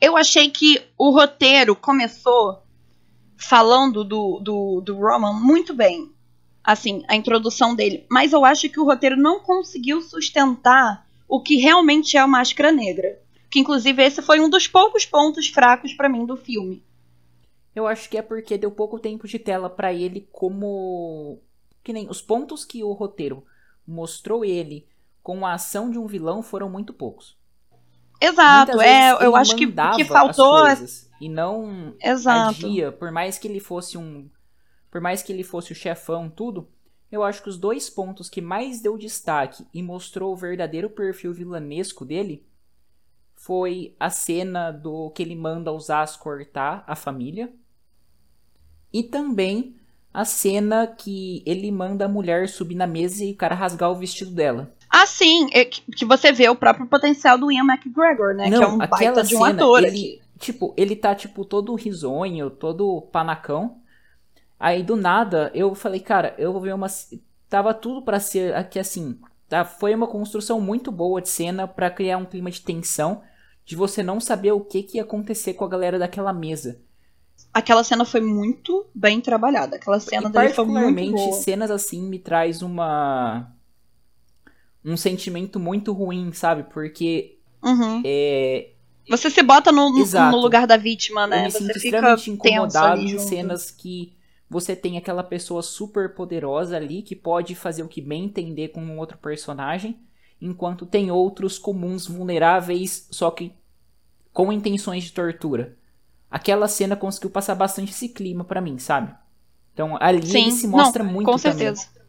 Eu 0.00 0.16
achei 0.16 0.48
que 0.48 0.80
o 0.96 1.10
roteiro 1.10 1.74
começou 1.74 2.61
falando 3.42 4.04
do, 4.04 4.38
do, 4.40 4.80
do 4.80 4.96
Roman 4.96 5.32
muito 5.32 5.74
bem. 5.74 6.12
Assim, 6.64 7.02
a 7.08 7.16
introdução 7.16 7.74
dele. 7.74 8.06
Mas 8.08 8.32
eu 8.32 8.44
acho 8.44 8.68
que 8.68 8.78
o 8.78 8.84
roteiro 8.84 9.16
não 9.16 9.40
conseguiu 9.40 10.00
sustentar 10.00 11.06
o 11.28 11.40
que 11.40 11.56
realmente 11.56 12.16
é 12.16 12.24
o 12.24 12.28
Máscara 12.28 12.70
Negra. 12.70 13.18
Que 13.50 13.58
inclusive 13.58 14.02
esse 14.02 14.22
foi 14.22 14.40
um 14.40 14.48
dos 14.48 14.68
poucos 14.68 15.04
pontos 15.04 15.48
fracos 15.48 15.92
pra 15.92 16.08
mim 16.08 16.24
do 16.24 16.36
filme. 16.36 16.84
Eu 17.74 17.86
acho 17.86 18.08
que 18.08 18.16
é 18.16 18.22
porque 18.22 18.56
deu 18.56 18.70
pouco 18.70 18.98
tempo 18.98 19.26
de 19.26 19.38
tela 19.38 19.68
pra 19.68 19.92
ele 19.92 20.28
como 20.30 21.40
que 21.82 21.92
nem 21.92 22.08
os 22.08 22.22
pontos 22.22 22.64
que 22.64 22.84
o 22.84 22.92
roteiro 22.92 23.44
mostrou 23.86 24.44
ele 24.44 24.86
com 25.22 25.44
a 25.44 25.54
ação 25.54 25.90
de 25.90 25.98
um 25.98 26.06
vilão 26.06 26.42
foram 26.42 26.70
muito 26.70 26.92
poucos. 26.92 27.36
Exato, 28.20 28.80
é, 28.80 29.10
eu 29.20 29.34
acho 29.34 29.56
que 29.56 29.66
que 29.66 30.02
as 30.02 30.08
faltou 30.08 30.68
é. 30.68 30.76
E 31.22 31.28
não 31.28 31.94
Exato. 32.02 32.66
agia, 32.66 32.90
por 32.90 33.12
mais 33.12 33.38
que 33.38 33.46
ele 33.46 33.60
fosse 33.60 33.96
um, 33.96 34.28
por 34.90 35.00
mais 35.00 35.22
que 35.22 35.32
ele 35.32 35.44
fosse 35.44 35.70
o 35.70 35.74
chefão, 35.74 36.28
tudo. 36.28 36.68
Eu 37.12 37.22
acho 37.22 37.40
que 37.44 37.48
os 37.48 37.56
dois 37.56 37.88
pontos 37.88 38.28
que 38.28 38.40
mais 38.40 38.80
deu 38.80 38.98
destaque 38.98 39.64
e 39.72 39.84
mostrou 39.84 40.32
o 40.32 40.36
verdadeiro 40.36 40.90
perfil 40.90 41.32
vilanesco 41.32 42.04
dele 42.04 42.44
foi 43.36 43.94
a 44.00 44.10
cena 44.10 44.72
do 44.72 45.10
que 45.10 45.22
ele 45.22 45.36
manda 45.36 45.70
os 45.70 45.90
As 45.90 46.16
cortar 46.16 46.82
a 46.88 46.96
família 46.96 47.52
e 48.92 49.04
também 49.04 49.76
a 50.12 50.24
cena 50.24 50.88
que 50.88 51.40
ele 51.46 51.70
manda 51.70 52.06
a 52.06 52.08
mulher 52.08 52.48
subir 52.48 52.74
na 52.74 52.86
mesa 52.86 53.24
e 53.24 53.30
o 53.30 53.36
cara 53.36 53.54
rasgar 53.54 53.92
o 53.92 53.94
vestido 53.94 54.32
dela. 54.32 54.74
Ah, 54.90 55.06
sim, 55.06 55.48
é 55.52 55.64
que 55.64 56.04
você 56.04 56.32
vê 56.32 56.48
o 56.48 56.56
próprio 56.56 56.86
potencial 56.86 57.38
do 57.38 57.50
Ian 57.50 57.64
McGregor, 57.64 58.34
né? 58.34 58.50
Não, 58.50 58.58
que 58.58 58.64
é 58.64 58.66
um 58.66 58.78
baita 58.78 59.22
de 59.22 59.34
um 59.34 59.44
ator. 59.44 59.84
Ele, 59.84 60.21
tipo, 60.42 60.74
ele 60.76 60.96
tá, 60.96 61.14
tipo, 61.14 61.44
todo 61.44 61.74
risonho, 61.74 62.50
todo 62.50 63.02
panacão. 63.12 63.78
Aí, 64.58 64.82
do 64.82 64.96
nada, 64.96 65.50
eu 65.54 65.74
falei, 65.74 66.00
cara, 66.00 66.34
eu 66.38 66.52
vou 66.52 66.60
ver 66.60 66.74
uma... 66.74 66.86
Tava 67.48 67.72
tudo 67.74 68.02
para 68.02 68.20
ser 68.20 68.54
aqui, 68.54 68.78
assim... 68.78 69.18
Tá? 69.48 69.64
Foi 69.64 69.94
uma 69.94 70.06
construção 70.06 70.60
muito 70.60 70.90
boa 70.90 71.20
de 71.20 71.28
cena 71.28 71.68
para 71.68 71.90
criar 71.90 72.16
um 72.16 72.24
clima 72.24 72.50
de 72.50 72.62
tensão. 72.62 73.22
De 73.66 73.76
você 73.76 74.02
não 74.02 74.18
saber 74.18 74.52
o 74.52 74.60
que, 74.60 74.82
que 74.82 74.96
ia 74.96 75.02
acontecer 75.02 75.54
com 75.54 75.64
a 75.64 75.68
galera 75.68 75.98
daquela 75.98 76.32
mesa 76.32 76.80
aquela 77.52 77.84
cena 77.84 78.04
foi 78.04 78.20
muito 78.20 78.86
bem 78.94 79.20
trabalhada. 79.20 79.76
Aquela 79.76 80.00
cena 80.00 80.28
e 80.28 80.32
dele 80.32 80.54
foi 80.54 80.64
muito 80.64 81.12
boa. 81.14 81.32
cenas 81.32 81.70
assim 81.70 82.02
me 82.02 82.18
traz 82.18 82.62
uma 82.62 83.52
um 84.84 84.96
sentimento 84.96 85.60
muito 85.60 85.92
ruim, 85.92 86.32
sabe? 86.32 86.64
Porque 86.64 87.38
uhum. 87.62 88.02
é... 88.04 88.71
você 89.08 89.30
se 89.30 89.42
bota 89.42 89.72
no, 89.72 89.90
no, 89.90 90.36
lugar 90.38 90.66
da 90.66 90.76
vítima, 90.76 91.26
né? 91.26 91.40
Eu 91.40 91.44
me 91.44 91.50
você 91.50 91.58
sinto 91.58 91.76
extremamente 91.76 92.30
incomodado 92.30 93.00
em 93.00 93.18
cenas 93.18 93.70
que 93.70 94.12
você 94.48 94.76
tem 94.76 94.98
aquela 94.98 95.24
pessoa 95.24 95.62
super 95.62 96.14
poderosa 96.14 96.76
ali 96.76 97.02
que 97.02 97.16
pode 97.16 97.54
fazer 97.54 97.82
o 97.82 97.88
que 97.88 98.00
bem 98.00 98.24
entender 98.24 98.68
com 98.68 98.82
um 98.82 98.98
outro 98.98 99.16
personagem, 99.18 99.98
enquanto 100.40 100.86
tem 100.86 101.10
outros 101.10 101.58
comuns 101.58 102.06
vulneráveis, 102.06 103.08
só 103.10 103.30
que 103.30 103.52
com 104.32 104.52
intenções 104.52 105.04
de 105.04 105.12
tortura 105.12 105.76
aquela 106.30 106.66
cena 106.66 106.96
conseguiu 106.96 107.28
passar 107.28 107.54
bastante 107.54 107.92
esse 107.92 108.08
clima 108.08 108.42
para 108.42 108.60
mim, 108.60 108.78
sabe? 108.78 109.14
Então 109.74 109.98
ali 110.00 110.26
Sim, 110.26 110.50
se 110.50 110.66
mostra 110.66 111.04
não, 111.04 111.12
muito 111.12 111.30
com 111.30 111.36
certeza. 111.36 111.86
Também. 111.86 112.02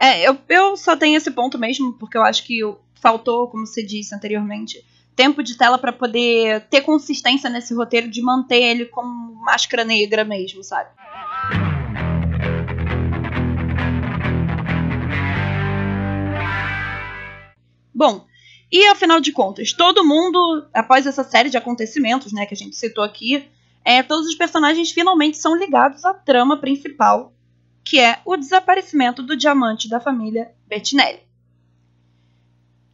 É, 0.00 0.28
eu, 0.28 0.36
eu 0.48 0.76
só 0.76 0.96
tenho 0.96 1.16
esse 1.16 1.30
ponto 1.30 1.56
mesmo, 1.56 1.92
porque 1.92 2.18
eu 2.18 2.24
acho 2.24 2.44
que 2.44 2.58
faltou, 2.94 3.46
como 3.48 3.64
você 3.64 3.84
disse 3.84 4.12
anteriormente, 4.12 4.84
tempo 5.14 5.42
de 5.42 5.56
tela 5.56 5.78
para 5.78 5.92
poder 5.92 6.66
ter 6.68 6.80
consistência 6.82 7.50
nesse 7.50 7.74
roteiro 7.74 8.08
de 8.08 8.22
manter 8.22 8.62
ele 8.62 8.86
como 8.86 9.34
máscara 9.42 9.84
negra 9.84 10.24
mesmo, 10.24 10.62
sabe? 10.62 10.90
Bom, 17.94 18.26
e 18.70 18.86
afinal 18.86 19.20
de 19.20 19.32
contas, 19.32 19.72
todo 19.72 20.04
mundo, 20.04 20.66
após 20.72 21.06
essa 21.06 21.22
série 21.22 21.50
de 21.50 21.58
acontecimentos, 21.58 22.32
né, 22.32 22.46
que 22.46 22.54
a 22.54 22.56
gente 22.56 22.74
citou 22.74 23.04
aqui, 23.04 23.48
é, 23.84 24.02
todos 24.02 24.26
os 24.26 24.34
personagens 24.34 24.90
finalmente 24.90 25.36
são 25.36 25.54
ligados 25.54 26.04
à 26.04 26.14
trama 26.14 26.56
principal, 26.56 27.32
que 27.84 28.00
é 28.00 28.20
o 28.24 28.36
desaparecimento 28.36 29.22
do 29.22 29.36
diamante 29.36 29.88
da 29.88 30.00
família 30.00 30.52
Bettinelli. 30.66 31.20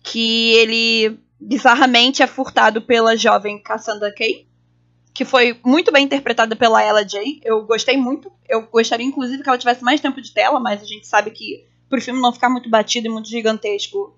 Que 0.02 0.54
ele 0.54 1.20
bizarramente 1.40 2.22
é 2.22 2.26
furtado 2.26 2.82
pela 2.82 3.16
jovem 3.16 3.62
Cassandra 3.62 4.12
Kay, 4.12 4.48
que 5.14 5.24
foi 5.24 5.58
muito 5.64 5.92
bem 5.92 6.04
interpretada 6.04 6.54
pela 6.56 6.82
Ella 6.82 7.06
Jay. 7.06 7.40
Eu 7.44 7.64
gostei 7.64 7.96
muito. 7.96 8.30
Eu 8.48 8.62
gostaria, 8.66 9.06
inclusive, 9.06 9.42
que 9.42 9.48
ela 9.48 9.58
tivesse 9.58 9.82
mais 9.82 10.00
tempo 10.00 10.20
de 10.20 10.32
tela, 10.32 10.60
mas 10.60 10.82
a 10.82 10.84
gente 10.84 11.06
sabe 11.06 11.30
que, 11.30 11.66
pro 11.88 12.00
filme 12.00 12.20
não 12.20 12.32
ficar 12.32 12.48
muito 12.48 12.68
batido 12.68 13.06
e 13.06 13.10
muito 13.10 13.28
gigantesco, 13.28 14.16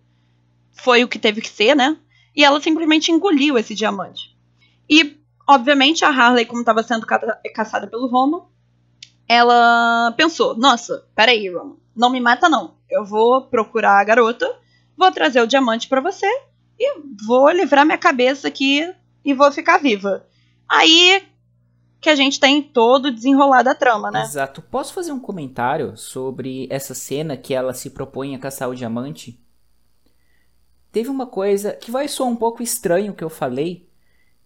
foi 0.72 1.04
o 1.04 1.08
que 1.08 1.18
teve 1.18 1.40
que 1.40 1.48
ser, 1.48 1.74
né? 1.74 1.96
E 2.34 2.44
ela 2.44 2.60
simplesmente 2.60 3.10
engoliu 3.10 3.58
esse 3.58 3.74
diamante. 3.74 4.36
E, 4.88 5.18
obviamente, 5.48 6.04
a 6.04 6.08
Harley, 6.08 6.44
como 6.44 6.60
estava 6.60 6.82
sendo 6.82 7.06
ca 7.06 7.18
caçada 7.54 7.86
pelo 7.86 8.08
Roman, 8.08 8.42
ela 9.28 10.12
pensou: 10.16 10.56
nossa, 10.56 11.06
peraí, 11.14 11.48
Roman, 11.48 11.76
não 11.94 12.10
me 12.10 12.20
mata 12.20 12.48
não. 12.48 12.76
Eu 12.90 13.04
vou 13.04 13.42
procurar 13.42 14.00
a 14.00 14.04
garota, 14.04 14.46
vou 14.96 15.10
trazer 15.10 15.40
o 15.40 15.46
diamante 15.46 15.88
para 15.88 16.00
você 16.00 16.26
e 16.80 17.02
vou 17.26 17.50
livrar 17.50 17.84
minha 17.84 17.99
cabeça 17.99 18.49
aqui 18.49 18.90
e 19.22 19.34
vou 19.34 19.52
ficar 19.52 19.76
viva. 19.76 20.26
Aí 20.66 21.22
que 22.00 22.08
a 22.08 22.14
gente 22.14 22.40
tem 22.40 22.62
todo 22.62 23.12
desenrolar 23.12 23.62
da 23.62 23.75
trama, 23.75 24.10
né? 24.10 24.22
Exato. 24.22 24.62
Posso 24.62 24.94
fazer 24.94 25.12
um 25.12 25.20
comentário 25.20 25.96
sobre 25.99 26.66
essa 26.70 26.94
cena 26.94 27.37
que 27.37 27.52
ela 27.52 27.75
se 27.75 27.90
propõe 27.90 28.34
a 28.34 28.38
caçar 28.38 28.70
o 28.70 28.75
diamante? 28.75 29.38
Teve 30.90 31.10
uma 31.10 31.26
coisa 31.26 31.72
que 31.75 31.90
vai 31.90 32.08
soar 32.08 32.30
um 32.30 32.37
pouco 32.37 32.62
estranho 32.62 33.12
o 33.12 33.14
que 33.14 33.22
eu 33.22 33.28
falei, 33.28 33.88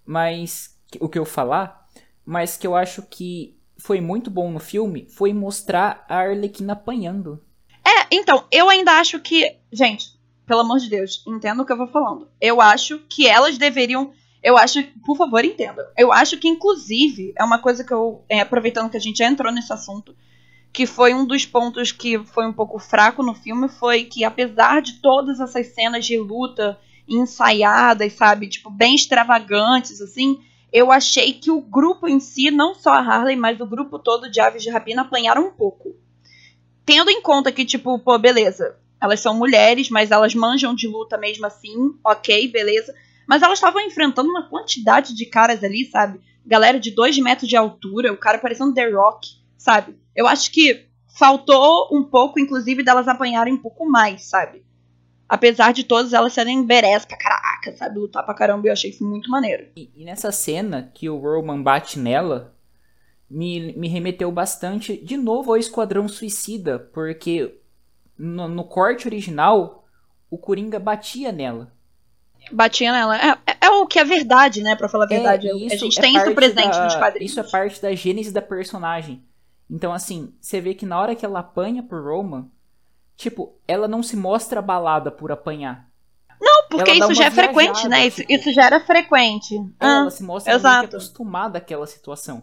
mas 0.04 0.76
o 1.00 1.08
que 1.08 1.18
eu 1.18 1.24
falar, 1.24 1.88
mas 2.26 2.56
que 2.56 2.66
eu 2.66 2.74
acho 2.74 3.02
que 3.02 3.56
foi 3.78 4.00
muito 4.00 4.30
bom 4.30 4.50
no 4.50 4.58
filme, 4.58 5.06
foi 5.08 5.32
mostrar 5.32 6.04
a 6.08 6.16
Arlequina 6.16 6.72
apanhando. 6.72 7.42
É, 7.86 8.06
então, 8.10 8.46
eu 8.50 8.68
ainda 8.68 8.92
acho 8.98 9.20
que, 9.20 9.56
gente, 9.72 10.18
pelo 10.46 10.60
amor 10.60 10.78
de 10.78 10.88
Deus, 10.88 11.22
entenda 11.26 11.62
o 11.62 11.66
que 11.66 11.72
eu 11.72 11.76
vou 11.76 11.86
falando. 11.86 12.28
Eu 12.40 12.60
acho 12.60 12.98
que 13.08 13.26
elas 13.26 13.58
deveriam 13.58 14.12
eu 14.44 14.58
acho, 14.58 14.82
por 15.06 15.16
favor, 15.16 15.42
entenda. 15.42 15.90
Eu 15.96 16.12
acho 16.12 16.36
que, 16.36 16.46
inclusive, 16.46 17.32
é 17.34 17.42
uma 17.42 17.58
coisa 17.58 17.82
que 17.82 17.94
eu, 17.94 18.22
é, 18.28 18.40
aproveitando 18.40 18.90
que 18.90 18.96
a 18.98 19.00
gente 19.00 19.16
já 19.16 19.26
entrou 19.26 19.50
nesse 19.50 19.72
assunto, 19.72 20.14
que 20.70 20.86
foi 20.86 21.14
um 21.14 21.24
dos 21.24 21.46
pontos 21.46 21.92
que 21.92 22.18
foi 22.26 22.46
um 22.46 22.52
pouco 22.52 22.78
fraco 22.78 23.22
no 23.22 23.32
filme, 23.32 23.68
foi 23.68 24.04
que 24.04 24.22
apesar 24.22 24.82
de 24.82 25.00
todas 25.00 25.40
essas 25.40 25.68
cenas 25.68 26.04
de 26.04 26.18
luta 26.18 26.78
ensaiadas, 27.08 28.12
sabe, 28.12 28.46
tipo, 28.46 28.68
bem 28.68 28.94
extravagantes, 28.94 30.02
assim, 30.02 30.38
eu 30.70 30.92
achei 30.92 31.32
que 31.32 31.50
o 31.50 31.62
grupo 31.62 32.06
em 32.06 32.20
si, 32.20 32.50
não 32.50 32.74
só 32.74 32.90
a 32.90 33.00
Harley, 33.00 33.36
mas 33.36 33.58
o 33.60 33.66
grupo 33.66 33.98
todo 33.98 34.30
de 34.30 34.40
Aves 34.40 34.62
de 34.62 34.68
Rapina 34.68 35.02
apanharam 35.02 35.46
um 35.46 35.52
pouco. 35.52 35.94
Tendo 36.84 37.10
em 37.10 37.22
conta 37.22 37.50
que, 37.50 37.64
tipo, 37.64 37.98
pô, 37.98 38.18
beleza, 38.18 38.76
elas 39.04 39.20
são 39.20 39.36
mulheres, 39.36 39.90
mas 39.90 40.10
elas 40.10 40.34
manjam 40.34 40.74
de 40.74 40.88
luta 40.88 41.16
mesmo 41.16 41.46
assim, 41.46 41.94
ok, 42.04 42.48
beleza. 42.48 42.94
Mas 43.26 43.42
elas 43.42 43.58
estavam 43.58 43.80
enfrentando 43.80 44.28
uma 44.28 44.48
quantidade 44.48 45.14
de 45.14 45.26
caras 45.26 45.62
ali, 45.62 45.84
sabe? 45.86 46.20
Galera 46.44 46.78
de 46.78 46.90
2 46.90 47.18
metros 47.18 47.48
de 47.48 47.56
altura, 47.56 48.12
o 48.12 48.16
cara 48.16 48.38
parecendo 48.38 48.74
The 48.74 48.90
Rock 48.90 49.44
sabe? 49.64 49.98
Eu 50.14 50.26
acho 50.26 50.52
que 50.52 50.86
faltou 51.18 51.88
um 51.90 52.04
pouco, 52.04 52.38
inclusive, 52.38 52.84
delas 52.84 53.08
apanharem 53.08 53.54
um 53.54 53.62
pouco 53.62 53.86
mais, 53.86 54.24
sabe? 54.24 54.62
Apesar 55.26 55.72
de 55.72 55.84
todas 55.84 56.12
elas 56.12 56.34
serem 56.34 56.66
berés 56.66 57.06
pra 57.06 57.16
caraca, 57.16 57.74
sabe? 57.74 57.98
Lutar 57.98 58.22
pra 58.24 58.34
caramba, 58.34 58.68
eu 58.68 58.72
achei 58.72 58.90
isso 58.90 59.08
muito 59.08 59.30
maneiro. 59.30 59.68
E, 59.74 59.90
e 59.96 60.04
nessa 60.04 60.30
cena 60.30 60.90
que 60.92 61.08
o 61.08 61.16
Roman 61.16 61.62
bate 61.62 61.98
nela, 61.98 62.54
me, 63.30 63.72
me 63.72 63.88
remeteu 63.88 64.30
bastante, 64.30 64.98
de 64.98 65.16
novo, 65.16 65.50
ao 65.50 65.56
Esquadrão 65.56 66.06
Suicida, 66.06 66.78
porque 66.78 67.58
no, 68.18 68.48
no 68.48 68.64
corte 68.64 69.06
original, 69.06 69.84
o 70.30 70.38
Coringa 70.38 70.78
batia 70.78 71.32
nela. 71.32 71.72
Batia 72.50 72.92
nela. 72.92 73.16
É, 73.16 73.30
é, 73.46 73.56
é, 73.62 73.70
o 73.70 73.86
que 73.86 73.98
é 73.98 74.04
verdade, 74.04 74.62
né? 74.62 74.76
Pra 74.76 74.88
falar 74.88 75.04
a 75.04 75.14
é, 75.14 75.16
verdade. 75.16 75.48
É, 75.48 75.52
a 75.74 75.76
gente 75.76 76.00
tem 76.00 76.16
isso 76.16 76.34
presente 76.34 76.76
da, 76.76 76.84
nos 76.84 76.94
quadrinhos. 76.94 77.30
Isso 77.30 77.40
é 77.40 77.42
parte 77.44 77.80
da 77.80 77.94
gênese 77.94 78.32
da 78.32 78.42
personagem. 78.42 79.24
Então, 79.70 79.92
assim, 79.92 80.34
você 80.40 80.60
vê 80.60 80.74
que 80.74 80.84
na 80.84 81.00
hora 81.00 81.14
que 81.14 81.24
ela 81.24 81.40
apanha 81.40 81.82
por 81.82 82.02
Roman, 82.02 82.46
tipo, 83.16 83.54
ela 83.66 83.88
não 83.88 84.02
se 84.02 84.16
mostra 84.16 84.58
abalada 84.58 85.10
por 85.10 85.32
apanhar. 85.32 85.88
Não, 86.40 86.68
porque 86.68 86.90
ela 86.90 87.00
isso 87.00 87.14
já 87.14 87.26
é 87.26 87.30
frequente, 87.30 87.88
né? 87.88 88.10
Tipo, 88.10 88.20
isso, 88.20 88.40
isso 88.40 88.52
já 88.52 88.66
era 88.66 88.80
frequente. 88.80 89.56
Ah, 89.80 90.00
ela 90.00 90.10
se 90.10 90.22
mostra 90.22 90.54
exato. 90.54 90.96
acostumada 90.96 91.58
àquela 91.58 91.86
situação. 91.86 92.42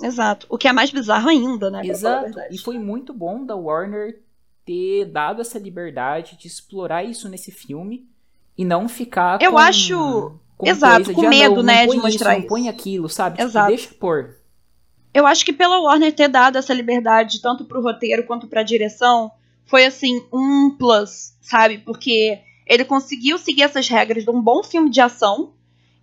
Exato. 0.00 0.46
O 0.48 0.56
que 0.56 0.68
é 0.68 0.72
mais 0.72 0.90
bizarro 0.90 1.28
ainda, 1.28 1.70
né? 1.70 1.84
Exato. 1.84 2.38
E 2.50 2.58
foi 2.58 2.78
muito 2.78 3.12
bom 3.12 3.44
da 3.44 3.56
Warner 3.56 4.22
ter 4.68 5.06
dado 5.06 5.40
essa 5.40 5.58
liberdade 5.58 6.36
de 6.36 6.46
explorar 6.46 7.02
isso 7.02 7.26
nesse 7.26 7.50
filme 7.50 8.06
e 8.56 8.66
não 8.66 8.86
ficar 8.86 9.40
Eu 9.40 9.52
com, 9.52 9.58
acho. 9.58 10.38
Com 10.58 10.68
Exato, 10.68 11.14
com 11.14 11.22
de, 11.22 11.28
medo, 11.28 11.54
ah, 11.54 11.56
não, 11.56 11.62
né, 11.62 11.86
não 11.86 11.94
de 11.94 12.00
mostrar 12.02 12.32
isso. 12.34 12.42
Não 12.42 12.48
põe 12.48 12.68
aquilo, 12.68 13.08
sabe? 13.08 13.38
Tipo, 13.38 13.48
Exato. 13.48 13.70
Tipo, 13.70 13.82
deixa 13.82 13.94
pôr. 13.98 14.36
Eu 15.14 15.26
acho 15.26 15.42
que 15.42 15.54
pela 15.54 15.80
Warner 15.80 16.12
ter 16.12 16.28
dado 16.28 16.58
essa 16.58 16.74
liberdade 16.74 17.40
tanto 17.40 17.64
pro 17.64 17.80
roteiro 17.80 18.24
quanto 18.24 18.46
pra 18.46 18.62
direção, 18.62 19.30
foi 19.64 19.86
assim, 19.86 20.22
um 20.30 20.76
plus, 20.76 21.34
sabe? 21.40 21.78
Porque 21.78 22.38
ele 22.66 22.84
conseguiu 22.84 23.38
seguir 23.38 23.62
essas 23.62 23.88
regras 23.88 24.24
de 24.24 24.30
um 24.30 24.42
bom 24.42 24.62
filme 24.62 24.90
de 24.90 25.00
ação 25.00 25.54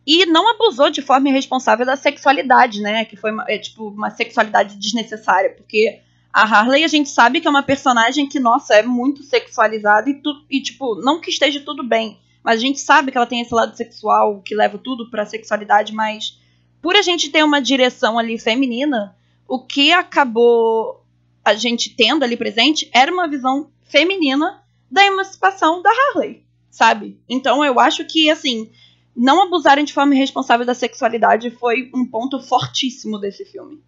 e 0.08 0.26
não 0.26 0.50
abusou 0.50 0.90
de 0.90 1.04
forma 1.04 1.30
irresponsável 1.30 1.86
da 1.86 1.96
sexualidade, 1.96 2.82
né? 2.82 3.06
Que 3.06 3.16
foi 3.16 3.32
uma, 3.32 3.46
é, 3.48 3.60
tipo 3.60 3.90
uma 3.90 4.10
sexualidade 4.10 4.76
desnecessária, 4.78 5.52
porque 5.52 6.00
a 6.36 6.42
Harley 6.42 6.84
a 6.84 6.88
gente 6.90 7.08
sabe 7.08 7.40
que 7.40 7.48
é 7.48 7.50
uma 7.50 7.64
personagem 7.64 8.28
que, 8.28 8.42
nossa, 8.42 8.76
é 8.76 8.84
muito 8.84 9.24
sexualizada 9.24 10.10
e, 10.10 10.16
tu, 10.16 10.46
e 10.50 10.62
tipo, 10.62 10.96
não 10.96 11.22
que 11.22 11.30
esteja 11.30 11.62
tudo 11.62 11.82
bem, 11.82 12.20
mas 12.44 12.58
a 12.58 12.62
gente 12.62 12.78
sabe 12.78 13.10
que 13.10 13.18
ela 13.18 13.26
tem 13.26 13.40
esse 13.40 13.54
lado 13.54 13.74
sexual 13.74 14.42
que 14.42 14.54
leva 14.54 14.78
tudo 14.78 15.10
pra 15.10 15.26
sexualidade, 15.26 15.94
mas 15.94 16.38
por 16.82 16.94
a 16.94 17.02
gente 17.02 17.30
ter 17.30 17.42
uma 17.42 17.62
direção 17.62 18.20
ali 18.20 18.38
feminina, 18.38 19.16
o 19.48 19.60
que 19.60 19.94
acabou 19.94 21.06
a 21.46 21.54
gente 21.54 21.96
tendo 21.96 22.24
ali 22.24 22.36
presente 22.36 22.90
era 22.94 23.14
uma 23.14 23.30
visão 23.30 23.72
feminina 23.86 24.62
da 24.92 25.06
emancipação 25.06 25.82
da 25.82 25.90
Harley, 25.90 26.44
sabe? 26.70 27.18
Então 27.30 27.64
eu 27.64 27.80
acho 27.80 28.04
que, 28.04 28.30
assim, 28.30 28.70
não 29.16 29.42
abusarem 29.42 29.86
de 29.86 29.94
forma 29.94 30.14
irresponsável 30.14 30.66
da 30.66 30.74
sexualidade 30.74 31.50
foi 31.52 31.90
um 31.96 32.06
ponto 32.06 32.42
fortíssimo 32.42 33.18
desse 33.18 33.46
filme. 33.46 33.82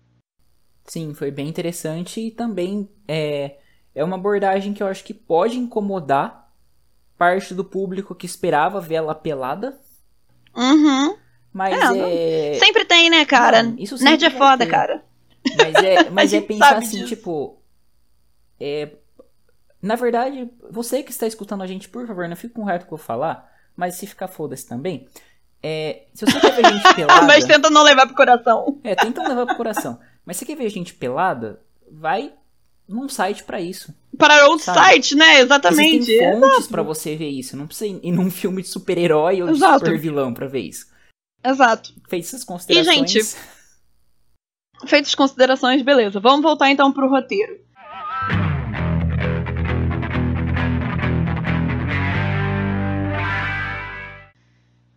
Sim, 0.87 1.13
foi 1.13 1.29
bem 1.29 1.49
interessante 1.49 2.27
e 2.27 2.31
também 2.31 2.89
é, 3.07 3.57
é 3.93 4.03
uma 4.03 4.15
abordagem 4.15 4.73
que 4.73 4.81
eu 4.81 4.87
acho 4.87 5.03
que 5.03 5.13
pode 5.13 5.59
incomodar 5.59 6.49
parte 7.17 7.53
do 7.53 7.65
público 7.65 8.15
que 8.15 8.25
esperava 8.25 8.79
ver 8.79 8.95
ela 8.95 9.13
pelada. 9.13 9.77
Uhum. 10.55 11.17
Mas 11.51 11.77
É, 11.95 12.55
é. 12.55 12.59
Sempre 12.59 12.85
tem, 12.85 13.09
né, 13.09 13.25
cara? 13.25 13.63
Não, 13.63 13.75
isso 13.77 14.01
Nerd 14.01 14.23
é 14.23 14.29
foda, 14.29 14.65
ter. 14.65 14.71
cara. 14.71 15.03
Mas 15.57 15.75
é, 15.83 16.09
mas 16.11 16.33
é 16.33 16.39
pensar 16.39 16.77
assim, 16.77 16.97
disso. 16.97 17.07
tipo. 17.07 17.61
É, 18.59 18.91
na 19.81 19.95
verdade, 19.95 20.49
você 20.71 21.03
que 21.03 21.11
está 21.11 21.27
escutando 21.27 21.63
a 21.63 21.67
gente, 21.67 21.89
por 21.89 22.07
favor, 22.07 22.27
não 22.29 22.35
fique 22.35 22.53
com 22.53 22.63
raiva 22.63 22.85
que 22.85 22.93
eu 22.93 22.97
falar, 22.97 23.51
mas 23.75 23.95
se 23.95 24.07
ficar 24.07 24.27
foda-se 24.27 24.67
também. 24.67 25.07
É, 25.61 26.05
se 26.13 26.25
você 26.25 26.39
quer 26.39 26.53
ver 26.53 26.65
a 26.65 26.71
gente 26.71 26.93
pelada. 26.95 27.25
Mas 27.25 27.45
tenta 27.45 27.69
não 27.69 27.83
levar 27.83 28.05
pro 28.05 28.15
coração. 28.15 28.79
É, 28.83 28.95
tenta 28.95 29.27
levar 29.27 29.45
pro 29.47 29.57
coração. 29.57 29.99
Mas 30.27 30.35
se 30.35 30.39
você 30.41 30.47
quer 30.47 30.57
ver 30.57 30.65
a 30.65 30.69
gente 30.69 30.93
pelada, 30.93 31.61
vai 31.89 32.33
num 32.85 33.07
site 33.07 33.45
pra 33.45 33.61
isso. 33.61 33.95
Para 34.17 34.47
outro 34.49 34.65
Sabe? 34.65 34.77
site, 34.77 35.15
né? 35.15 35.39
Exatamente. 35.39 36.11
Existem 36.11 36.39
fontes 36.41 36.67
pra 36.67 36.83
você 36.83 37.15
ver 37.15 37.29
isso. 37.29 37.55
Não 37.55 37.65
precisa 37.65 37.97
ir 38.03 38.11
num 38.11 38.29
filme 38.29 38.61
de 38.61 38.67
super-herói 38.67 39.41
ou 39.41 39.47
de 39.47 39.53
Exato. 39.53 39.85
super-vilão 39.85 40.33
pra 40.33 40.45
ver 40.45 40.59
isso. 40.59 40.85
Exato. 41.41 41.93
Feitas 42.09 42.27
essas 42.33 42.43
considerações. 42.43 43.09
gente, 43.09 43.37
Feitas 44.85 45.07
as 45.07 45.15
considerações, 45.15 45.81
beleza. 45.81 46.19
Vamos 46.19 46.41
voltar 46.41 46.69
então 46.71 46.91
pro 46.91 47.09
roteiro. 47.09 47.61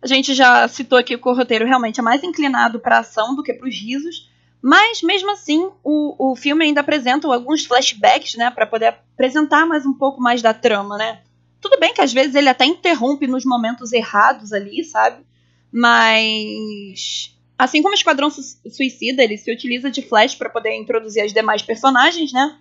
A 0.03 0.07
gente 0.07 0.33
já 0.33 0.67
citou 0.67 0.97
aqui 0.97 1.17
que 1.17 1.29
o 1.29 1.33
roteiro 1.33 1.65
realmente 1.65 2.01
é 2.01 2.03
mais 2.03 2.21
inclinado 2.21 2.81
para 2.81 2.99
ação 2.99 3.33
do 3.33 3.43
que 3.43 3.53
para 3.53 3.69
os 3.69 3.75
risos, 3.75 4.30
mas 4.61 5.01
mesmo 5.01 5.31
assim 5.31 5.69
o, 5.83 6.31
o 6.31 6.35
filme 6.35 6.65
ainda 6.65 6.81
apresenta 6.81 7.27
alguns 7.27 7.65
flashbacks, 7.65 8.35
né, 8.35 8.49
para 8.51 8.65
poder 8.67 8.87
apresentar 9.13 9.65
mais 9.65 9.85
um 9.85 9.93
pouco 9.93 10.21
mais 10.21 10.41
da 10.41 10.53
trama, 10.53 10.97
né? 10.97 11.21
Tudo 11.59 11.79
bem 11.79 11.93
que 11.93 12.01
às 12.01 12.11
vezes 12.11 12.35
ele 12.35 12.49
até 12.49 12.65
interrompe 12.65 13.27
nos 13.27 13.45
momentos 13.45 13.91
errados 13.93 14.51
ali, 14.51 14.83
sabe? 14.83 15.23
Mas 15.71 17.35
assim 17.57 17.81
como 17.81 17.93
o 17.93 17.97
Esquadrão 17.97 18.29
Su- 18.29 18.57
Suicida, 18.69 19.23
ele 19.23 19.37
se 19.37 19.51
utiliza 19.51 19.89
de 19.91 20.01
flash 20.01 20.35
para 20.35 20.49
poder 20.49 20.75
introduzir 20.75 21.23
as 21.23 21.33
demais 21.33 21.61
personagens, 21.61 22.31
né? 22.33 22.57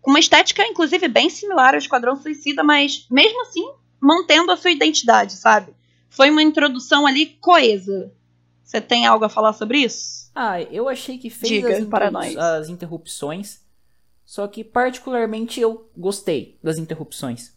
Com 0.00 0.10
uma 0.10 0.20
estética 0.20 0.66
inclusive 0.66 1.06
bem 1.08 1.30
similar 1.30 1.74
ao 1.74 1.78
Esquadrão 1.78 2.16
Suicida, 2.16 2.62
mas 2.64 3.06
mesmo 3.10 3.42
assim 3.42 3.62
mantendo 4.00 4.50
a 4.50 4.56
sua 4.56 4.70
identidade, 4.72 5.34
sabe? 5.34 5.72
Foi 6.10 6.28
uma 6.30 6.42
introdução 6.42 7.06
ali 7.06 7.26
coesa. 7.40 8.12
Você 8.62 8.80
tem 8.80 9.06
algo 9.06 9.24
a 9.24 9.28
falar 9.28 9.52
sobre 9.52 9.78
isso? 9.78 10.30
Ah, 10.34 10.62
eu 10.62 10.88
achei 10.88 11.18
que 11.18 11.28
fez 11.28 11.52
Diga 11.52 11.68
as, 11.76 11.84
para 11.86 12.06
introdu- 12.08 12.26
nós. 12.26 12.36
as 12.36 12.68
interrupções. 12.68 13.60
Só 14.24 14.46
que 14.46 14.64
particularmente 14.64 15.60
eu 15.60 15.90
gostei 15.96 16.58
das 16.62 16.78
interrupções. 16.78 17.52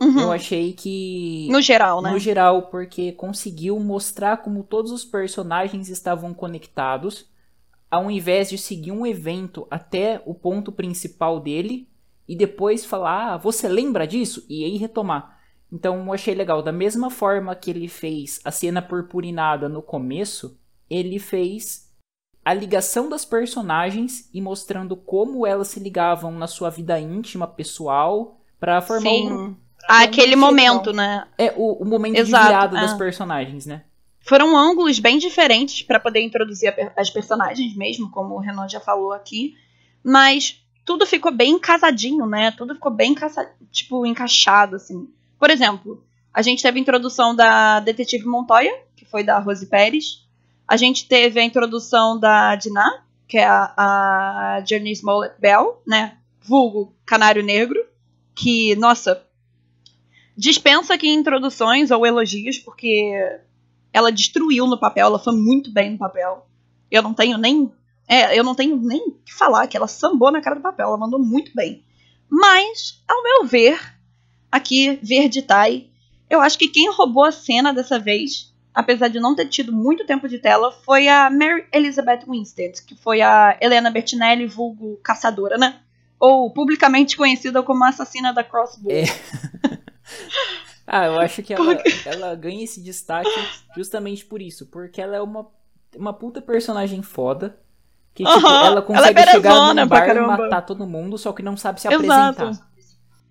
Uhum. 0.00 0.20
Eu 0.20 0.32
achei 0.32 0.72
que. 0.72 1.48
No 1.50 1.62
geral, 1.62 2.02
né? 2.02 2.10
No 2.10 2.18
geral, 2.18 2.62
porque 2.62 3.12
conseguiu 3.12 3.78
mostrar 3.78 4.38
como 4.38 4.62
todos 4.64 4.90
os 4.90 5.04
personagens 5.04 5.88
estavam 5.88 6.34
conectados, 6.34 7.26
ao 7.90 8.10
invés 8.10 8.50
de 8.50 8.58
seguir 8.58 8.90
um 8.92 9.06
evento 9.06 9.66
até 9.70 10.20
o 10.26 10.34
ponto 10.34 10.72
principal 10.72 11.38
dele 11.40 11.88
e 12.28 12.34
depois 12.34 12.84
falar, 12.84 13.34
ah, 13.34 13.36
você 13.36 13.68
lembra 13.68 14.06
disso? 14.06 14.44
E 14.48 14.64
aí 14.64 14.76
retomar. 14.76 15.33
Então 15.72 16.04
eu 16.06 16.12
achei 16.12 16.34
legal. 16.34 16.62
Da 16.62 16.72
mesma 16.72 17.10
forma 17.10 17.54
que 17.54 17.70
ele 17.70 17.88
fez 17.88 18.40
a 18.44 18.50
cena 18.50 18.80
purpurinada 18.80 19.68
no 19.68 19.82
começo, 19.82 20.58
ele 20.88 21.18
fez 21.18 21.84
a 22.44 22.52
ligação 22.52 23.08
das 23.08 23.24
personagens 23.24 24.28
e 24.32 24.40
mostrando 24.40 24.94
como 24.96 25.46
elas 25.46 25.68
se 25.68 25.80
ligavam 25.80 26.30
na 26.32 26.46
sua 26.46 26.70
vida 26.70 26.98
íntima, 27.00 27.46
pessoal, 27.46 28.38
pra 28.60 28.80
formar 28.82 29.10
Sim. 29.10 29.32
um, 29.32 29.56
Ah, 29.88 30.02
aquele 30.02 30.36
momento, 30.36 30.92
né? 30.92 31.26
é, 31.38 31.52
o, 31.56 31.82
o 31.82 31.84
momento 31.84 32.16
Exato, 32.18 32.42
de 32.44 32.48
virada 32.50 32.76
das 32.80 32.92
é. 32.92 32.98
personagens, 32.98 33.66
né? 33.66 33.84
Foram 34.20 34.56
ângulos 34.56 34.98
bem 34.98 35.18
diferentes 35.18 35.82
para 35.82 36.00
poder 36.00 36.22
introduzir 36.22 36.74
as 36.96 37.10
personagens 37.10 37.74
mesmo, 37.76 38.10
como 38.10 38.34
o 38.34 38.38
Renan 38.40 38.68
já 38.68 38.80
falou 38.80 39.12
aqui. 39.12 39.54
Mas 40.02 40.62
tudo 40.84 41.06
ficou 41.06 41.32
bem 41.32 41.58
casadinho, 41.58 42.26
né? 42.26 42.50
Tudo 42.50 42.74
ficou 42.74 42.90
bem 42.92 43.14
caça- 43.14 43.50
tipo 43.70 44.04
encaixado 44.06 44.76
assim. 44.76 45.08
Por 45.38 45.50
exemplo, 45.50 46.04
a 46.32 46.42
gente 46.42 46.62
teve 46.62 46.78
a 46.78 46.82
introdução 46.82 47.34
da 47.34 47.80
detetive 47.80 48.26
Montoya, 48.26 48.72
que 48.96 49.04
foi 49.04 49.22
da 49.22 49.38
Rose 49.38 49.66
Pérez. 49.66 50.26
A 50.66 50.76
gente 50.76 51.06
teve 51.06 51.38
a 51.38 51.44
introdução 51.44 52.18
da 52.18 52.56
Dinah, 52.56 53.04
que 53.28 53.38
é 53.38 53.46
a, 53.46 53.72
a 53.76 54.64
Journey 54.66 54.92
Smollett 54.92 55.40
Bell, 55.40 55.80
né? 55.86 56.18
Vulgo 56.40 56.94
Canário 57.06 57.42
Negro, 57.42 57.78
que, 58.34 58.74
nossa, 58.76 59.24
dispensa 60.36 60.94
aqui 60.94 61.08
introduções 61.08 61.90
ou 61.90 62.06
elogios, 62.06 62.58
porque 62.58 63.12
ela 63.92 64.10
destruiu 64.10 64.66
no 64.66 64.78
papel, 64.78 65.06
ela 65.06 65.18
foi 65.18 65.34
muito 65.34 65.72
bem 65.72 65.92
no 65.92 65.98
papel. 65.98 66.46
Eu 66.90 67.02
não 67.02 67.14
tenho 67.14 67.38
nem. 67.38 67.72
É, 68.06 68.38
eu 68.38 68.44
não 68.44 68.54
tenho 68.54 68.76
nem 68.76 69.12
que 69.24 69.32
falar, 69.32 69.66
que 69.66 69.76
ela 69.76 69.86
sambou 69.86 70.30
na 70.30 70.42
cara 70.42 70.56
do 70.56 70.62
papel, 70.62 70.88
ela 70.88 70.98
mandou 70.98 71.18
muito 71.18 71.52
bem. 71.54 71.82
Mas, 72.28 73.02
ao 73.08 73.22
meu 73.22 73.44
ver, 73.44 73.93
aqui, 74.54 75.00
Verde 75.02 75.42
Tai, 75.42 75.86
eu 76.30 76.40
acho 76.40 76.56
que 76.56 76.68
quem 76.68 76.88
roubou 76.92 77.24
a 77.24 77.32
cena 77.32 77.74
dessa 77.74 77.98
vez, 77.98 78.54
apesar 78.72 79.08
de 79.08 79.18
não 79.18 79.34
ter 79.34 79.46
tido 79.46 79.72
muito 79.72 80.06
tempo 80.06 80.28
de 80.28 80.38
tela, 80.38 80.70
foi 80.70 81.08
a 81.08 81.28
Mary 81.28 81.66
Elizabeth 81.72 82.20
Winstead, 82.28 82.82
que 82.84 82.94
foi 82.94 83.20
a 83.20 83.58
Helena 83.60 83.90
Bertinelli, 83.90 84.46
vulgo 84.46 84.96
caçadora, 85.02 85.58
né? 85.58 85.80
Ou 86.20 86.48
publicamente 86.52 87.16
conhecida 87.16 87.64
como 87.64 87.82
a 87.82 87.88
assassina 87.88 88.32
da 88.32 88.44
Crossbow. 88.44 88.92
É. 88.92 89.04
Ah, 90.86 91.06
eu 91.06 91.18
acho 91.18 91.42
que 91.42 91.54
ela, 91.54 91.82
ela 92.04 92.34
ganha 92.34 92.62
esse 92.62 92.78
destaque 92.78 93.30
justamente 93.74 94.22
por 94.22 94.42
isso. 94.42 94.66
Porque 94.66 95.00
ela 95.00 95.16
é 95.16 95.20
uma, 95.20 95.46
uma 95.96 96.12
puta 96.12 96.42
personagem 96.42 97.00
foda. 97.00 97.58
Que, 98.12 98.22
tipo, 98.22 98.46
ela 98.46 98.66
ela 98.66 98.78
é 98.80 98.82
consegue 98.82 99.22
chegar 99.30 99.74
num 99.74 99.86
bar 99.86 100.08
e 100.14 100.20
matar 100.20 100.60
todo 100.60 100.86
mundo, 100.86 101.16
só 101.16 101.32
que 101.32 101.42
não 101.42 101.56
sabe 101.56 101.80
se 101.80 101.88
Exato. 101.88 102.42
apresentar. 102.42 102.73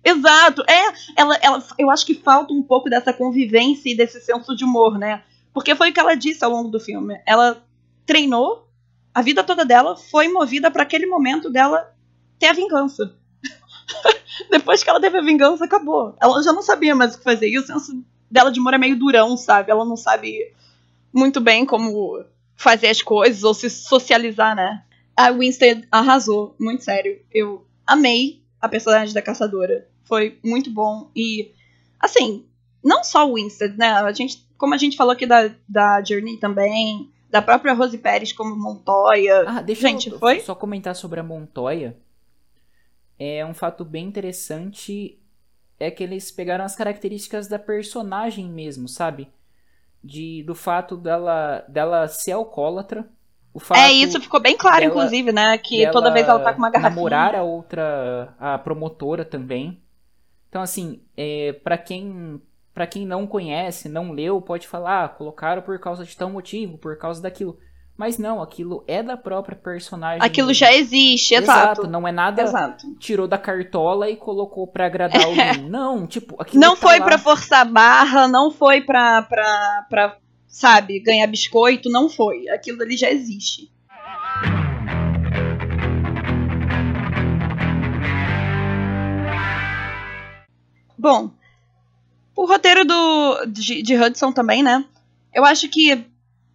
Exato. 0.04 0.62
É, 0.68 0.92
ela, 1.16 1.36
ela, 1.40 1.66
eu 1.78 1.90
acho 1.90 2.04
que 2.04 2.14
falta 2.14 2.52
um 2.52 2.62
pouco 2.62 2.90
dessa 2.90 3.12
convivência 3.12 3.90
e 3.90 3.96
desse 3.96 4.20
senso 4.20 4.54
de 4.54 4.64
humor, 4.64 4.98
né? 4.98 5.22
Porque 5.52 5.74
foi 5.74 5.90
o 5.90 5.92
que 5.94 6.00
ela 6.00 6.14
disse 6.14 6.44
ao 6.44 6.50
longo 6.50 6.68
do 6.68 6.78
filme. 6.78 7.18
Ela 7.26 7.64
treinou, 8.04 8.68
a 9.14 9.22
vida 9.22 9.42
toda 9.42 9.64
dela 9.64 9.96
foi 9.96 10.28
movida 10.28 10.70
para 10.70 10.82
aquele 10.82 11.06
momento 11.06 11.48
dela 11.48 11.94
ter 12.38 12.48
a 12.48 12.52
vingança. 12.52 13.14
Depois 14.50 14.82
que 14.82 14.90
ela 14.90 15.00
teve 15.00 15.16
a 15.16 15.22
vingança, 15.22 15.64
acabou. 15.64 16.14
Ela 16.20 16.42
já 16.42 16.52
não 16.52 16.62
sabia 16.62 16.94
mais 16.94 17.14
o 17.14 17.18
que 17.18 17.24
fazer. 17.24 17.48
E 17.48 17.58
o 17.58 17.66
senso 17.66 18.04
dela 18.30 18.50
de 18.50 18.60
humor 18.60 18.74
é 18.74 18.78
meio 18.78 18.98
durão, 18.98 19.36
sabe? 19.36 19.70
Ela 19.70 19.84
não 19.84 19.96
sabe 19.96 20.52
muito 21.12 21.40
bem 21.40 21.64
como 21.64 22.24
fazer 22.56 22.88
as 22.88 23.00
coisas 23.00 23.44
ou 23.44 23.54
se 23.54 23.70
socializar, 23.70 24.56
né? 24.56 24.82
A 25.16 25.30
Winstead 25.30 25.86
arrasou, 25.90 26.56
muito 26.58 26.82
sério. 26.82 27.20
Eu 27.32 27.64
amei 27.86 28.42
a 28.60 28.68
personagem 28.68 29.14
da 29.14 29.22
caçadora. 29.22 29.86
Foi 30.04 30.38
muito 30.44 30.70
bom. 30.70 31.10
E, 31.14 31.52
assim, 31.98 32.44
não 32.82 33.02
só 33.02 33.28
o 33.28 33.34
Winstead, 33.34 33.76
né? 33.76 33.88
A 33.88 34.12
gente, 34.12 34.46
como 34.58 34.74
a 34.74 34.78
gente 34.78 34.96
falou 34.96 35.12
aqui 35.12 35.26
da, 35.26 35.50
da 35.68 36.02
Journey 36.02 36.36
também, 36.36 37.10
da 37.30 37.42
própria 37.42 37.72
Rose 37.72 37.98
Pérez 37.98 38.32
como 38.32 38.54
Montoya. 38.56 39.44
Ah, 39.46 39.62
deixa 39.62 39.88
Gente, 39.88 40.10
eu 40.10 40.18
foi? 40.18 40.40
só 40.40 40.54
comentar 40.54 40.94
sobre 40.94 41.18
a 41.18 41.22
Montoya. 41.22 41.96
É 43.18 43.44
um 43.44 43.54
fato 43.54 43.84
bem 43.84 44.06
interessante. 44.06 45.18
É 45.80 45.90
que 45.90 46.02
eles 46.04 46.30
pegaram 46.30 46.64
as 46.64 46.76
características 46.76 47.48
da 47.48 47.58
personagem 47.58 48.48
mesmo, 48.48 48.88
sabe? 48.88 49.28
De, 50.02 50.42
do 50.44 50.54
fato 50.54 50.96
dela, 50.96 51.64
dela 51.68 52.06
ser 52.06 52.32
alcoólatra. 52.32 53.08
O 53.52 53.58
fato 53.58 53.78
é, 53.78 53.92
isso 53.92 54.20
ficou 54.20 54.40
bem 54.40 54.56
claro, 54.56 54.80
dela- 54.80 54.90
inclusive, 54.92 55.32
né? 55.32 55.58
Que 55.58 55.90
toda 55.90 56.12
vez 56.12 56.28
ela 56.28 56.40
tá 56.40 56.52
com 56.52 56.58
uma 56.58 56.70
garrafinha. 56.70 56.94
namorar 56.94 57.34
a 57.34 57.42
outra, 57.42 58.34
a 58.38 58.58
promotora 58.58 59.24
também. 59.24 59.80
Então, 60.54 60.62
assim, 60.62 61.00
é, 61.16 61.52
para 61.64 61.76
quem 61.76 62.40
para 62.72 62.86
quem 62.86 63.04
não 63.04 63.26
conhece, 63.26 63.88
não 63.88 64.12
leu, 64.12 64.40
pode 64.40 64.68
falar, 64.68 65.04
ah, 65.04 65.08
colocaram 65.08 65.62
por 65.62 65.76
causa 65.80 66.04
de 66.04 66.16
tal 66.16 66.30
motivo, 66.30 66.78
por 66.78 66.96
causa 66.96 67.20
daquilo. 67.20 67.58
Mas 67.96 68.18
não, 68.18 68.40
aquilo 68.40 68.84
é 68.86 69.02
da 69.02 69.16
própria 69.16 69.56
personagem. 69.56 70.22
Aquilo 70.24 70.54
já 70.54 70.72
existe, 70.72 71.34
exato. 71.34 71.88
não 71.88 72.06
é 72.06 72.12
nada 72.12 72.42
Exato. 72.42 72.94
tirou 73.00 73.26
da 73.26 73.36
cartola 73.36 74.08
e 74.08 74.14
colocou 74.14 74.64
pra 74.68 74.86
agradar 74.86 75.22
alguém. 75.26 75.68
Não, 75.68 76.06
tipo, 76.06 76.40
aquilo 76.40 76.60
Não 76.60 76.76
tá 76.76 76.82
foi 76.82 77.00
lá. 77.00 77.04
pra 77.04 77.18
forçar 77.18 77.68
barra, 77.68 78.28
não 78.28 78.52
foi 78.52 78.80
pra, 78.80 79.22
pra, 79.22 79.86
pra, 79.90 80.18
sabe, 80.46 81.00
ganhar 81.00 81.26
biscoito, 81.26 81.90
não 81.90 82.08
foi. 82.08 82.48
Aquilo 82.48 82.80
ali 82.80 82.96
já 82.96 83.10
existe. 83.10 83.72
Bom, 91.04 91.30
o 92.34 92.46
roteiro 92.46 92.82
do, 92.82 93.44
de, 93.44 93.82
de 93.82 93.94
Hudson 93.94 94.32
também, 94.32 94.62
né? 94.62 94.82
Eu 95.34 95.44
acho 95.44 95.68
que 95.68 95.92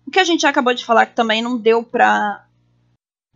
o 0.08 0.10
que 0.10 0.20
a 0.20 0.24
gente 0.24 0.44
acabou 0.48 0.74
de 0.74 0.84
falar 0.84 1.06
que 1.06 1.14
também 1.14 1.40
não 1.40 1.56
deu 1.56 1.84
pra 1.84 2.48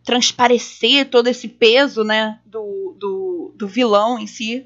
transparecer 0.03 1.11
todo 1.11 1.27
esse 1.27 1.47
peso, 1.47 2.03
né, 2.03 2.39
do, 2.43 2.95
do, 2.97 3.53
do 3.55 3.67
vilão 3.67 4.17
em 4.17 4.25
si. 4.25 4.65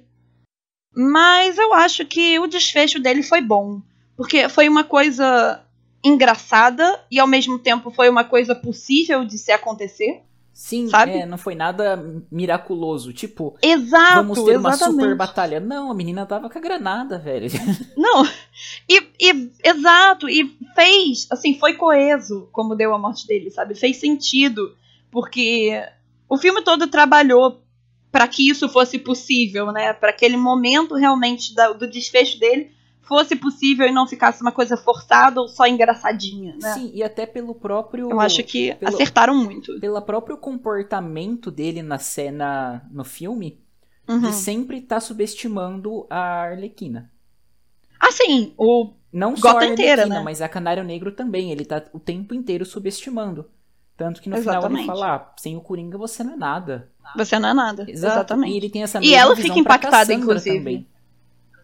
Mas 0.95 1.57
eu 1.57 1.73
acho 1.73 2.05
que 2.05 2.39
o 2.39 2.47
desfecho 2.47 2.97
dele 2.97 3.23
foi 3.23 3.41
bom. 3.41 3.81
Porque 4.15 4.47
foi 4.47 4.69
uma 4.69 4.85
coisa 4.85 5.61
engraçada 6.01 7.05
e 7.11 7.19
ao 7.19 7.27
mesmo 7.27 7.59
tempo 7.59 7.91
foi 7.91 8.07
uma 8.07 8.23
coisa 8.23 8.55
possível 8.55 9.25
de 9.25 9.37
se 9.37 9.51
acontecer. 9.51 10.23
Sim, 10.59 10.87
sabe? 10.89 11.11
É, 11.11 11.23
não 11.23 11.37
foi 11.37 11.53
nada 11.53 12.03
miraculoso. 12.31 13.13
Tipo, 13.13 13.55
Exato, 13.61 14.15
vamos 14.15 14.41
ter 14.43 14.57
uma 14.57 14.69
exatamente. 14.69 15.01
super 15.03 15.15
batalha. 15.15 15.59
Não, 15.59 15.91
a 15.91 15.93
menina 15.93 16.25
tava 16.25 16.49
com 16.49 16.57
a 16.57 16.61
granada, 16.61 17.19
velho. 17.19 17.47
Não, 17.95 18.25
e, 18.89 19.03
e- 19.19 19.51
exato, 19.63 20.27
e 20.27 20.57
fez, 20.73 21.27
assim, 21.29 21.59
foi 21.59 21.75
coeso 21.75 22.49
como 22.51 22.73
deu 22.73 22.91
a 22.91 22.97
morte 22.97 23.27
dele, 23.27 23.51
sabe? 23.51 23.75
Fez 23.75 23.97
sentido, 23.97 24.75
porque 25.11 25.79
o 26.27 26.37
filme 26.39 26.63
todo 26.63 26.87
trabalhou 26.87 27.61
para 28.11 28.27
que 28.27 28.49
isso 28.49 28.67
fosse 28.67 28.97
possível, 28.97 29.71
né? 29.71 29.93
Para 29.93 30.09
aquele 30.09 30.37
momento 30.37 30.95
realmente 30.95 31.53
da- 31.53 31.71
do 31.73 31.85
desfecho 31.87 32.39
dele 32.39 32.71
fosse 33.07 33.35
possível 33.35 33.87
e 33.87 33.91
não 33.91 34.07
ficasse 34.07 34.41
uma 34.41 34.51
coisa 34.51 34.75
forçada 34.77 35.39
ou 35.41 35.47
só 35.47 35.65
engraçadinha, 35.67 36.55
né? 36.61 36.73
Sim, 36.73 36.91
e 36.93 37.01
até 37.03 37.25
pelo 37.25 37.55
próprio. 37.55 38.09
Eu 38.11 38.19
acho 38.19 38.43
que 38.43 38.75
pelo- 38.75 38.93
acertaram 38.95 39.35
muito. 39.35 39.79
Pelo 39.79 40.01
próprio 40.01 40.37
comportamento 40.37 41.49
dele 41.49 41.81
na 41.81 41.97
cena, 41.97 42.85
no 42.91 43.03
filme, 43.03 43.59
Uhum. 44.07 44.19
de 44.21 44.33
sempre 44.33 44.79
tá 44.81 44.99
subestimando 44.99 46.05
a 46.09 46.43
Arlequina. 46.43 47.11
Assim, 47.99 48.53
o 48.57 48.91
Não 49.11 49.35
só 49.35 49.49
a 49.49 49.53
Gotham 49.53 49.73
inteira, 49.73 50.01
Arlequina, 50.03 50.19
né? 50.19 50.23
mas 50.25 50.41
a 50.41 50.47
Canário 50.49 50.83
Negro 50.83 51.11
também. 51.11 51.51
Ele 51.51 51.65
tá 51.65 51.83
o 51.93 51.99
tempo 51.99 52.33
inteiro 52.33 52.63
subestimando. 52.65 53.49
Tanto 53.95 54.21
que 54.21 54.29
no 54.29 54.37
final 54.37 54.53
ele 54.55 54.59
Exatamente. 54.59 54.85
fala, 54.85 55.15
ah, 55.15 55.33
sem 55.37 55.57
o 55.57 55.61
Coringa 55.61 55.97
você 55.97 56.23
não 56.23 56.33
é 56.33 56.37
nada. 56.37 56.91
você 57.15 57.39
não 57.39 57.49
é 57.49 57.53
nada. 57.53 57.83
Exato. 57.89 58.15
Exatamente. 58.17 58.53
E 58.53 58.57
ele 58.57 58.69
tem 58.69 58.83
essa 58.83 58.99
E 58.99 59.01
mesma 59.01 59.17
ela 59.17 59.33
visão 59.35 59.47
fica 59.55 59.59
impactada, 59.59 60.13
inclusive. 60.13 60.57
Também. 60.59 60.87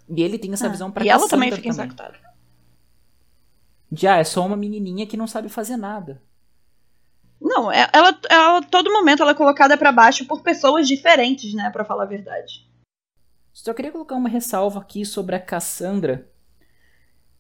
E 0.09 0.21
ele 0.21 0.37
tem 0.37 0.51
essa 0.53 0.67
Ah, 0.67 0.69
visão 0.69 0.91
pra 0.91 1.03
e 1.05 1.09
ela 1.09 1.27
também 1.27 1.51
fica 1.51 1.69
também. 1.69 1.85
impactada. 1.85 2.17
Já 3.91 4.17
é 4.17 4.23
só 4.23 4.45
uma 4.45 4.57
menininha 4.57 5.05
que 5.05 5.15
não 5.17 5.27
sabe 5.27 5.49
fazer 5.49 5.77
nada. 5.77 6.21
Não, 7.39 7.71
é- 7.71 7.89
ela, 7.93 8.17
ela 8.29 8.61
todo 8.61 8.91
momento 8.91 9.21
ela 9.21 9.31
é 9.31 9.35
colocada 9.35 9.77
pra 9.77 9.91
baixo 9.91 10.25
por 10.25 10.41
pessoas 10.41 10.87
diferentes, 10.87 11.53
né, 11.53 11.69
Pra 11.69 11.85
falar 11.85 12.03
a 12.03 12.07
verdade. 12.07 12.67
Só 13.51 13.73
queria 13.73 13.91
colocar 13.91 14.15
uma 14.15 14.29
ressalva 14.29 14.79
aqui 14.79 15.05
sobre 15.05 15.35
a 15.35 15.39
Cassandra. 15.39 16.27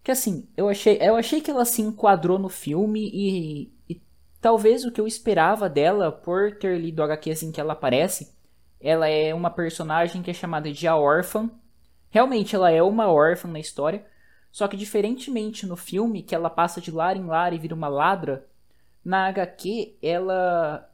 Que 0.03 0.11
assim, 0.11 0.47
eu 0.55 0.67
achei, 0.69 0.97
eu 1.01 1.15
achei 1.15 1.41
que 1.41 1.49
ela 1.49 1.65
se 1.65 1.81
enquadrou 1.81 2.37
no 2.37 2.49
filme 2.49 3.09
e, 3.11 3.73
e 3.89 4.01
talvez 4.41 4.83
o 4.85 4.91
que 4.91 4.99
eu 5.01 5.07
esperava 5.07 5.69
dela, 5.69 6.11
por 6.11 6.57
ter 6.57 6.77
lido 6.79 6.99
o 6.99 7.03
HQ 7.03 7.31
assim 7.31 7.51
que 7.51 7.59
ela 7.59 7.73
aparece, 7.73 8.31
ela 8.81 9.07
é 9.07 9.33
uma 9.33 9.49
personagem 9.49 10.21
que 10.21 10.29
é 10.29 10.33
chamada 10.33 10.71
de 10.71 10.87
a 10.87 10.95
órfã. 10.95 11.49
Realmente 12.13 12.55
ela 12.55 12.69
é 12.69 12.79
uma 12.83 13.11
órfã 13.11 13.47
na 13.47 13.59
história, 13.59 14.05
só 14.51 14.67
que 14.67 14.77
diferentemente 14.77 15.65
no 15.65 15.75
filme, 15.75 16.21
que 16.21 16.35
ela 16.35 16.47
passa 16.47 16.79
de 16.79 16.91
lar 16.91 17.17
em 17.17 17.25
lar 17.25 17.53
e 17.53 17.57
vira 17.57 17.73
uma 17.73 17.87
ladra, 17.87 18.45
na 19.03 19.25
HQ 19.29 19.97
ela 19.99 20.87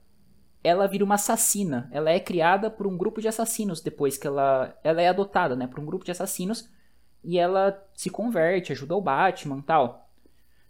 ela 0.63 0.87
vira 0.87 1.03
uma 1.03 1.15
assassina. 1.15 1.89
Ela 1.91 2.09
é 2.11 2.21
criada 2.21 2.71
por 2.71 2.87
um 2.87 2.95
grupo 2.95 3.19
de 3.19 3.27
assassinos 3.27 3.81
depois 3.81 4.17
que 4.17 4.27
ela 4.27 4.73
ela 4.81 5.01
é 5.01 5.09
adotada, 5.09 5.57
né, 5.57 5.67
por 5.67 5.81
um 5.81 5.85
grupo 5.85 6.05
de 6.05 6.11
assassinos 6.11 6.69
e 7.21 7.37
ela 7.37 7.85
se 7.93 8.09
converte, 8.09 8.71
ajuda 8.71 8.95
o 8.95 9.01
Batman, 9.01 9.61
tal. 9.61 10.09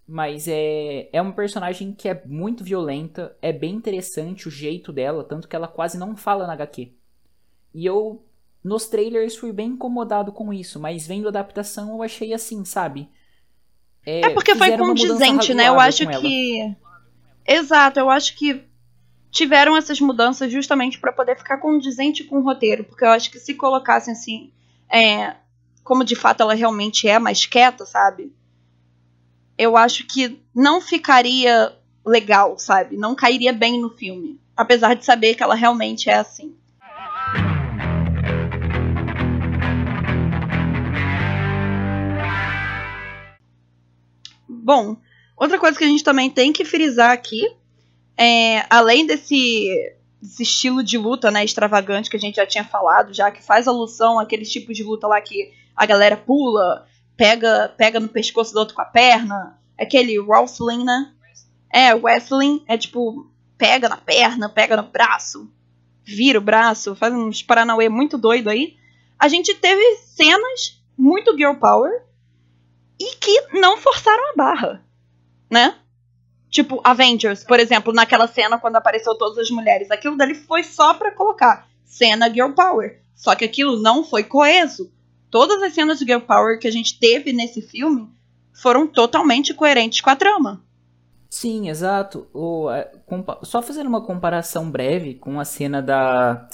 Mas 0.07 0.47
é 0.47 1.09
é 1.13 1.21
uma 1.21 1.33
personagem 1.33 1.93
que 1.93 2.09
é 2.09 2.23
muito 2.25 2.63
violenta, 2.63 3.37
é 3.39 3.53
bem 3.53 3.75
interessante 3.75 4.47
o 4.47 4.51
jeito 4.51 4.91
dela, 4.91 5.23
tanto 5.23 5.47
que 5.47 5.55
ela 5.55 5.67
quase 5.67 5.95
não 5.99 6.17
fala 6.17 6.47
na 6.47 6.53
HQ. 6.53 6.91
E 7.71 7.85
eu 7.85 8.25
nos 8.63 8.87
trailers 8.87 9.35
fui 9.35 9.51
bem 9.51 9.69
incomodado 9.69 10.31
com 10.31 10.53
isso, 10.53 10.79
mas 10.79 11.07
vendo 11.07 11.27
a 11.27 11.29
adaptação 11.29 11.91
eu 11.91 12.03
achei 12.03 12.33
assim, 12.33 12.65
sabe? 12.65 13.09
É 14.05 14.29
porque 14.29 14.55
foi 14.55 14.77
condizente, 14.77 15.53
né? 15.53 15.67
Eu 15.67 15.79
acho 15.79 16.03
ela. 16.03 16.19
que. 16.19 16.75
Exato, 17.45 17.99
eu 17.99 18.09
acho 18.09 18.35
que 18.35 18.63
tiveram 19.31 19.77
essas 19.77 19.99
mudanças 19.99 20.51
justamente 20.51 20.99
pra 20.99 21.11
poder 21.11 21.37
ficar 21.37 21.57
condizente 21.57 22.23
com 22.23 22.37
o 22.37 22.43
roteiro. 22.43 22.83
Porque 22.83 23.03
eu 23.03 23.09
acho 23.09 23.31
que 23.31 23.39
se 23.39 23.53
colocassem 23.53 24.13
assim. 24.13 24.51
é, 24.91 25.35
como 25.83 26.03
de 26.03 26.15
fato 26.15 26.41
ela 26.41 26.53
realmente 26.53 27.07
é 27.07 27.17
mais 27.17 27.45
quieta, 27.45 27.85
sabe? 27.85 28.31
Eu 29.57 29.75
acho 29.75 30.05
que 30.05 30.39
não 30.53 30.79
ficaria 30.79 31.75
legal, 32.05 32.57
sabe? 32.57 32.95
Não 32.95 33.15
cairia 33.15 33.51
bem 33.51 33.79
no 33.79 33.89
filme. 33.89 34.39
Apesar 34.55 34.93
de 34.93 35.03
saber 35.03 35.35
que 35.35 35.43
ela 35.43 35.55
realmente 35.55 36.09
é 36.09 36.15
assim. 36.15 36.55
Bom, 44.69 44.97
outra 45.35 45.57
coisa 45.57 45.75
que 45.75 45.83
a 45.83 45.87
gente 45.87 46.03
também 46.03 46.29
tem 46.29 46.53
que 46.53 46.63
frisar 46.63 47.09
aqui 47.09 47.41
é, 48.15 48.63
além 48.69 49.03
desse, 49.03 49.67
desse 50.21 50.43
estilo 50.43 50.83
de 50.83 50.95
luta, 50.95 51.31
né, 51.31 51.43
extravagante 51.43 52.07
que 52.07 52.15
a 52.15 52.19
gente 52.19 52.35
já 52.35 52.45
tinha 52.45 52.63
falado, 52.63 53.11
já 53.11 53.31
que 53.31 53.41
faz 53.41 53.67
alusão 53.67 54.19
àqueles 54.19 54.51
tipos 54.51 54.77
de 54.77 54.83
luta 54.83 55.07
lá 55.07 55.19
que 55.19 55.51
a 55.75 55.87
galera 55.87 56.15
pula, 56.15 56.85
pega, 57.17 57.73
pega 57.75 57.99
no 57.99 58.09
pescoço 58.09 58.53
do 58.53 58.59
outro 58.59 58.75
com 58.75 58.83
a 58.83 58.85
perna, 58.85 59.59
aquele 59.75 60.19
wrestling, 60.19 60.83
né? 60.83 61.13
É, 61.73 61.95
wrestling 61.95 62.63
é 62.67 62.77
tipo 62.77 63.27
pega 63.57 63.89
na 63.89 63.97
perna, 63.97 64.49
pega 64.49 64.77
no 64.77 64.83
braço, 64.83 65.51
vira 66.03 66.37
o 66.37 66.43
braço, 66.43 66.95
faz 66.95 67.11
uns 67.11 67.41
paranauê 67.41 67.89
muito 67.89 68.19
doido 68.19 68.51
aí. 68.51 68.77
A 69.17 69.27
gente 69.27 69.51
teve 69.55 69.81
cenas 69.95 70.79
muito 70.95 71.35
girl 71.35 71.55
power 71.55 72.07
e 72.99 73.15
que 73.15 73.59
não 73.59 73.77
forçaram 73.77 74.31
a 74.31 74.35
barra, 74.35 74.85
né? 75.49 75.75
Tipo, 76.49 76.81
Avengers, 76.83 77.43
por 77.43 77.59
exemplo, 77.59 77.93
naquela 77.93 78.27
cena 78.27 78.57
quando 78.59 78.75
apareceu 78.75 79.15
todas 79.15 79.37
as 79.37 79.51
mulheres. 79.51 79.91
Aquilo 79.91 80.17
dali 80.17 80.33
foi 80.33 80.63
só 80.63 80.93
pra 80.95 81.11
colocar 81.11 81.67
cena 81.85 82.29
girl 82.29 82.51
power. 82.51 83.01
Só 83.15 83.35
que 83.35 83.45
aquilo 83.45 83.79
não 83.79 84.03
foi 84.03 84.23
coeso. 84.23 84.91
Todas 85.29 85.61
as 85.61 85.73
cenas 85.73 85.99
de 85.99 86.05
girl 86.05 86.21
power 86.21 86.59
que 86.59 86.67
a 86.67 86.71
gente 86.71 86.99
teve 86.99 87.31
nesse 87.31 87.61
filme 87.61 88.09
foram 88.51 88.87
totalmente 88.87 89.53
coerentes 89.53 90.01
com 90.01 90.09
a 90.09 90.15
trama. 90.15 90.63
Sim, 91.29 91.69
exato. 91.69 92.27
O, 92.33 92.69
é, 92.71 92.91
só 93.43 93.61
fazendo 93.61 93.87
uma 93.87 94.03
comparação 94.03 94.69
breve 94.71 95.13
com 95.13 95.39
a 95.39 95.45
cena 95.45 95.81
da, 95.81 96.49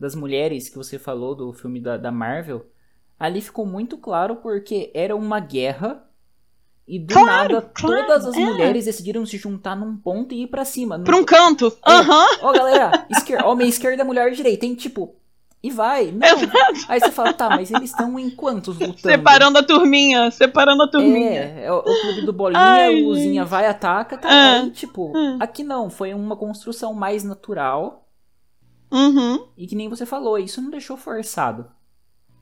das 0.00 0.14
mulheres 0.14 0.70
que 0.70 0.76
você 0.76 0.98
falou 0.98 1.34
do 1.34 1.52
filme 1.52 1.80
da, 1.80 1.98
da 1.98 2.10
Marvel, 2.10 2.66
ali 3.24 3.40
ficou 3.40 3.66
muito 3.66 3.96
claro 3.98 4.36
porque 4.36 4.90
era 4.94 5.14
uma 5.16 5.40
guerra 5.40 6.02
e 6.86 6.98
do 6.98 7.14
Claro, 7.14 7.54
nada 7.54 7.62
claro, 7.74 8.06
todas 8.06 8.26
as 8.26 8.36
é. 8.36 8.40
mulheres 8.40 8.84
decidiram 8.84 9.24
se 9.24 9.38
juntar 9.38 9.74
num 9.74 9.96
ponto 9.96 10.34
e 10.34 10.42
ir 10.42 10.46
pra 10.48 10.64
cima. 10.64 10.98
Pra 10.98 11.16
um 11.16 11.24
canto. 11.24 11.74
É. 11.86 11.90
Aham. 11.92 12.26
Ó, 12.42 12.52
galera, 12.52 13.06
esquer... 13.10 13.42
homem 13.44 13.68
esquerda, 13.68 14.04
mulher 14.04 14.30
direita. 14.32 14.60
Tem 14.60 14.74
tipo. 14.74 15.16
E 15.62 15.70
vai. 15.70 16.12
Não. 16.12 16.28
Aí 16.88 17.00
você 17.00 17.10
fala, 17.10 17.32
tá, 17.32 17.48
mas 17.48 17.70
eles 17.70 17.88
estão 17.88 18.18
em 18.18 18.28
quantos 18.28 18.78
lutando? 18.78 19.00
Separando 19.00 19.56
a 19.58 19.62
turminha, 19.62 20.30
separando 20.30 20.82
a 20.82 20.90
turminha. 20.90 21.40
É, 21.40 21.64
é 21.64 21.72
o, 21.72 21.78
o 21.78 22.00
clube 22.02 22.20
do 22.26 22.34
Bolinha, 22.34 22.60
Ai, 22.60 23.02
o 23.02 23.08
Luzinha 23.08 23.46
vai, 23.46 23.66
ataca, 23.66 24.18
tá? 24.18 24.28
Ah. 24.30 24.60
Aí, 24.60 24.70
tipo, 24.70 25.10
Ah. 25.16 25.38
aqui 25.40 25.64
não, 25.64 25.88
foi 25.88 26.12
uma 26.12 26.36
construção 26.36 26.92
mais 26.92 27.24
natural. 27.24 28.06
Uhum. 28.92 29.46
E 29.56 29.66
que 29.66 29.74
nem 29.74 29.88
você 29.88 30.04
falou, 30.04 30.38
isso 30.38 30.60
não 30.60 30.70
deixou 30.70 30.98
forçado. 30.98 31.66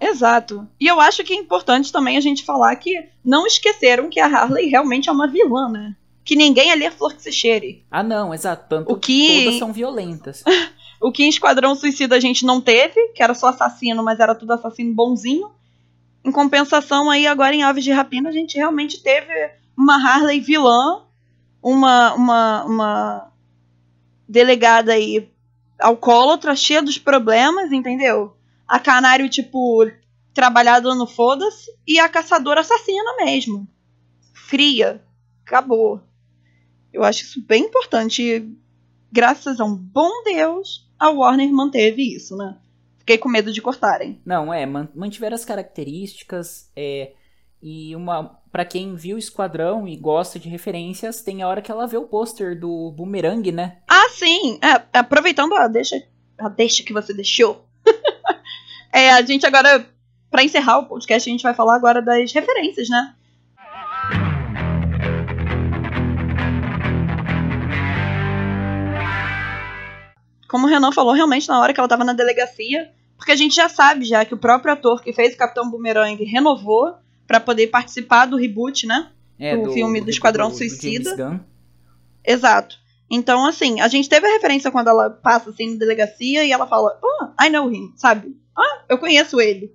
Exato. 0.05 0.67
E 0.81 0.87
eu 0.87 1.01
acho 1.01 1.23
que 1.25 1.33
é 1.33 1.37
importante 1.37 1.93
também 1.93 2.17
a 2.17 2.21
gente 2.21 2.45
falar 2.45 2.75
que 2.77 3.09
não 3.25 3.47
esqueceram 3.47 4.09
que 4.11 4.19
a 4.21 4.27
Harley 4.27 4.69
realmente 4.69 5.09
é 5.09 5.13
uma 5.13 5.29
vilã, 5.29 5.69
né? 5.69 5.95
Que 6.25 6.37
ninguém 6.37 6.71
ali 6.73 6.85
é 6.85 6.91
flor 6.91 7.15
que 7.15 7.23
se 7.23 7.33
cheire. 7.33 7.85
Ah, 7.91 8.03
não, 8.03 8.33
exato. 8.35 8.67
Tanto 8.69 8.93
O 8.93 8.97
que- 8.97 9.45
todas 9.45 9.59
são 9.59 9.73
violentas. 9.73 10.43
O 11.05 11.11
que 11.11 11.25
em 11.25 11.29
Esquadrão 11.29 11.75
Suicida 11.75 12.15
a 12.15 12.21
gente 12.21 12.47
não 12.47 12.61
teve, 12.61 13.09
que 13.09 13.25
era 13.25 13.35
só 13.35 13.49
assassino, 13.49 14.05
mas 14.05 14.21
era 14.21 14.37
tudo 14.37 14.53
assassino 14.53 14.95
bonzinho. 14.95 15.51
Em 16.25 16.31
compensação, 16.31 17.11
aí 17.11 17.27
agora 17.27 17.53
em 17.57 17.65
Aves 17.65 17.83
de 17.83 17.91
Rapina 17.91 18.29
a 18.29 18.33
gente 18.33 18.57
realmente 18.57 19.03
teve 19.03 19.51
uma 19.77 19.97
Harley 19.97 20.39
vilã, 20.39 21.03
uma, 21.61 22.15
uma, 22.15 22.65
uma 22.65 23.33
delegada 24.29 24.93
aí 24.93 25.29
alcoólatra, 25.81 26.55
cheia 26.55 26.81
dos 26.81 26.99
problemas, 26.99 27.73
entendeu? 27.73 28.37
A 28.73 28.81
Canário, 28.81 29.29
tipo, 29.29 29.85
trabalhada 30.33 30.95
no 30.95 31.07
foda-se, 31.07 31.71
e 31.87 31.99
a 31.99 32.09
caçadora 32.09 32.61
assassina 32.61 33.17
mesmo. 33.25 33.69
Fria. 34.33 35.05
Acabou. 35.45 36.01
Eu 36.93 37.05
acho 37.05 37.25
isso 37.25 37.45
bem 37.47 37.65
importante. 37.65 38.23
E, 38.23 38.63
Graças 39.13 39.61
a 39.61 39.65
um 39.67 39.77
bom 39.77 40.23
Deus, 40.25 40.91
a 40.99 41.11
Warner 41.11 41.53
manteve 41.53 42.17
isso, 42.17 42.35
né? 42.35 42.57
Fiquei 42.99 43.19
com 43.19 43.29
medo 43.29 43.53
de 43.53 43.61
cortarem. 43.61 44.19
Não, 44.25 44.55
é, 44.55 44.65
man- 44.65 44.89
mantiveram 44.95 45.35
as 45.35 45.45
características 45.45 46.71
é, 46.75 47.13
e 47.63 47.95
uma 47.95 48.41
Pra 48.51 48.65
quem 48.67 48.95
viu 48.95 49.17
Esquadrão 49.19 49.87
e 49.89 49.97
gosta 49.97 50.39
de 50.39 50.49
referências, 50.49 51.23
tem 51.23 51.43
a 51.43 51.49
hora 51.49 51.61
que 51.63 51.71
ela 51.71 51.87
vê 51.87 51.97
o 51.97 52.07
pôster 52.07 52.59
do 52.59 52.91
Boomerang, 52.91 53.51
né? 53.53 53.79
Ah, 53.89 54.09
sim! 54.11 54.59
É, 54.63 54.99
aproveitando 54.99 55.55
a 55.55 55.69
deixa, 55.69 55.97
a 56.39 56.49
deixa 56.51 56.83
que 56.83 56.93
você 56.93 57.15
deixou. 57.15 57.67
é, 58.93 59.11
a 59.11 59.23
gente 59.23 59.47
agora, 59.47 59.87
pra 60.31 60.45
encerrar 60.45 60.79
o 60.79 60.87
podcast, 60.87 61.29
a 61.29 61.33
gente 61.33 61.43
vai 61.43 61.55
falar 61.55 61.75
agora 61.75 62.03
das 62.03 62.33
referências, 62.33 62.89
né? 62.89 63.15
Como 70.47 70.67
o 70.67 70.69
Renan 70.69 70.93
falou, 70.93 71.15
realmente 71.15 71.49
na 71.49 71.59
hora 71.59 71.73
que 71.73 71.81
ela 71.81 71.89
tava 71.89 72.05
na 72.05 72.13
delegacia, 72.13 72.91
porque 73.17 73.33
a 73.33 73.37
gente 73.37 73.55
já 73.55 73.71
sabe 73.71 74.05
já 74.05 74.23
que 74.25 74.35
o 74.35 74.39
próprio 74.39 74.75
ator 74.75 75.03
que 75.03 75.13
fez 75.13 75.35
o 75.35 75.39
Capitão 75.39 75.71
Boomerang 75.71 76.23
renovou 76.25 76.95
para 77.27 77.41
poder 77.41 77.69
participar 77.69 78.27
do 78.27 78.37
reboot, 78.37 78.87
né? 78.87 79.11
É, 79.39 79.57
do, 79.57 79.73
filme 79.73 80.03
do, 80.03 80.11
Esquadrão 80.11 80.51
do, 80.51 80.57
Suicida. 80.57 81.17
Do 81.17 81.17
Gunn. 81.17 81.41
Exato. 82.23 82.82
Então, 83.15 83.45
assim, 83.45 83.79
a 83.79 83.89
gente 83.89 84.09
teve 84.09 84.27
a 84.27 84.33
referência 84.33 84.71
quando 84.71 84.89
ela 84.89 85.11
passa 85.11 85.51
assim 85.51 85.73
na 85.73 85.79
delegacia 85.79 86.47
e 86.47 86.51
ela 86.51 86.67
fala, 86.67 86.99
oh, 87.03 87.45
I 87.45 87.51
know 87.51 87.71
him, 87.71 87.93
sabe? 87.95 88.35
Ah, 88.57 88.85
eu 88.89 88.97
conheço 88.97 89.39
ele. 89.39 89.71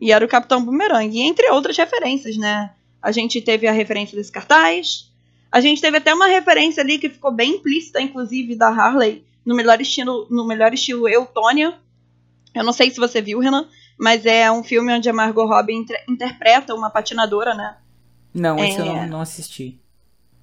E 0.00 0.12
era 0.12 0.24
o 0.24 0.28
Capitão 0.28 0.64
Boomerang. 0.64 1.12
E 1.12 1.20
entre 1.20 1.50
outras 1.50 1.76
referências, 1.76 2.36
né? 2.36 2.74
A 3.02 3.10
gente 3.10 3.40
teve 3.40 3.66
a 3.66 3.72
referência 3.72 4.16
desse 4.16 4.30
cartaz. 4.30 5.10
A 5.50 5.60
gente 5.60 5.80
teve 5.82 5.96
até 5.96 6.14
uma 6.14 6.28
referência 6.28 6.80
ali 6.80 6.96
que 6.96 7.10
ficou 7.10 7.32
bem 7.32 7.56
implícita, 7.56 8.00
inclusive, 8.00 8.54
da 8.54 8.68
Harley, 8.68 9.24
no 9.44 9.56
melhor 9.56 9.80
estilo, 9.80 10.28
no 10.30 10.46
melhor 10.46 10.72
estilo 10.72 11.08
Eutônia. 11.08 11.76
Eu 12.54 12.62
não 12.62 12.72
sei 12.72 12.88
se 12.92 13.00
você 13.00 13.20
viu, 13.20 13.40
Renan, 13.40 13.66
mas 13.98 14.24
é 14.24 14.48
um 14.48 14.62
filme 14.62 14.92
onde 14.92 15.10
a 15.10 15.12
Margot 15.12 15.44
Robbie 15.44 15.74
inter 15.74 16.04
interpreta 16.08 16.72
uma 16.72 16.88
patinadora, 16.88 17.52
né? 17.52 17.78
Não, 18.32 18.56
É. 18.58 18.68
esse 18.68 18.78
eu 18.78 18.86
não, 18.86 19.06
não 19.08 19.20
assisti. 19.20 19.81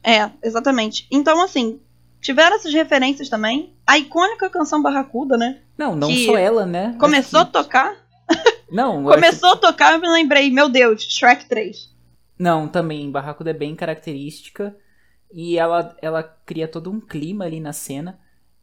É, 0.04 0.30
exatamente. 0.44 1.06
Então, 1.12 1.42
assim, 1.44 1.80
tiveram 2.22 2.56
essas 2.56 2.74
referências 2.74 3.30
também. 3.30 3.74
A 3.86 3.98
icônica 3.98 4.50
canção 4.50 4.82
Barracuda, 4.82 5.38
né? 5.38 5.60
Não, 5.78 5.96
não 5.96 6.08
Que 6.08 6.26
só 6.26 6.38
ela, 6.38 6.66
né? 6.66 6.96
Começou 7.00 7.42
a 7.42 7.46
tocar. 7.46 7.96
Não, 8.72 9.00
acho- 9.10 9.16
Começou 9.16 9.50
a 9.54 9.58
tocar, 9.58 9.94
eu 9.94 10.00
me 10.00 10.08
lembrei, 10.08 10.52
meu 10.52 10.70
Deus, 10.70 11.02
Shrek 11.02 11.46
3. 11.50 11.90
Não, 12.38 12.68
também, 12.68 13.10
Barracuda 13.10 13.50
é 13.50 13.54
bem 13.54 13.76
característica. 13.76 14.76
E 15.34 15.58
ela, 15.58 15.96
ela 16.02 16.22
cria 16.24 16.68
todo 16.68 16.92
um 16.92 17.00
clima 17.00 17.46
ali 17.46 17.60
na 17.60 17.74
cena. 17.74 18.20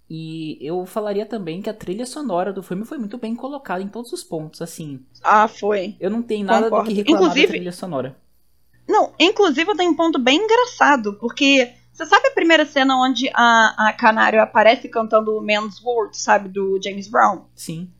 E 0.08 0.56
eu 0.60 0.86
falaria 0.86 1.26
também 1.26 1.60
que 1.60 1.68
a 1.68 1.74
trilha 1.74 2.06
sonora 2.06 2.52
do 2.52 2.62
filme 2.62 2.84
foi 2.84 2.96
muito 2.98 3.18
bem 3.18 3.34
colocada 3.34 3.82
em 3.82 3.88
todos 3.88 4.12
os 4.12 4.22
pontos, 4.22 4.62
assim. 4.62 5.04
Ah, 5.22 5.48
foi. 5.48 5.96
Eu 5.98 6.08
não 6.10 6.22
tenho 6.22 6.46
nada 6.46 6.64
Concordo. 6.70 6.84
do 6.84 6.88
que 6.90 6.96
reclamar 7.02 7.22
Inclusive- 7.22 7.46
da 7.48 7.52
trilha 7.52 7.72
sonora. 7.72 8.16
Não, 8.88 9.12
inclusive 9.18 9.70
eu 9.70 9.76
tenho 9.76 9.90
um 9.90 9.96
ponto 9.96 10.18
bem 10.18 10.38
engraçado, 10.38 11.14
porque 11.14 11.72
você 11.92 12.06
sabe 12.06 12.28
a 12.28 12.32
primeira 12.32 12.66
cena 12.66 12.96
onde 12.96 13.28
a, 13.34 13.88
a 13.88 13.92
Canário 13.92 14.40
aparece 14.40 14.88
cantando 14.88 15.40
Man's 15.40 15.82
World, 15.82 16.16
sabe, 16.16 16.48
do 16.48 16.78
James 16.82 17.08
Brown? 17.08 17.46
Sim. 17.54 17.90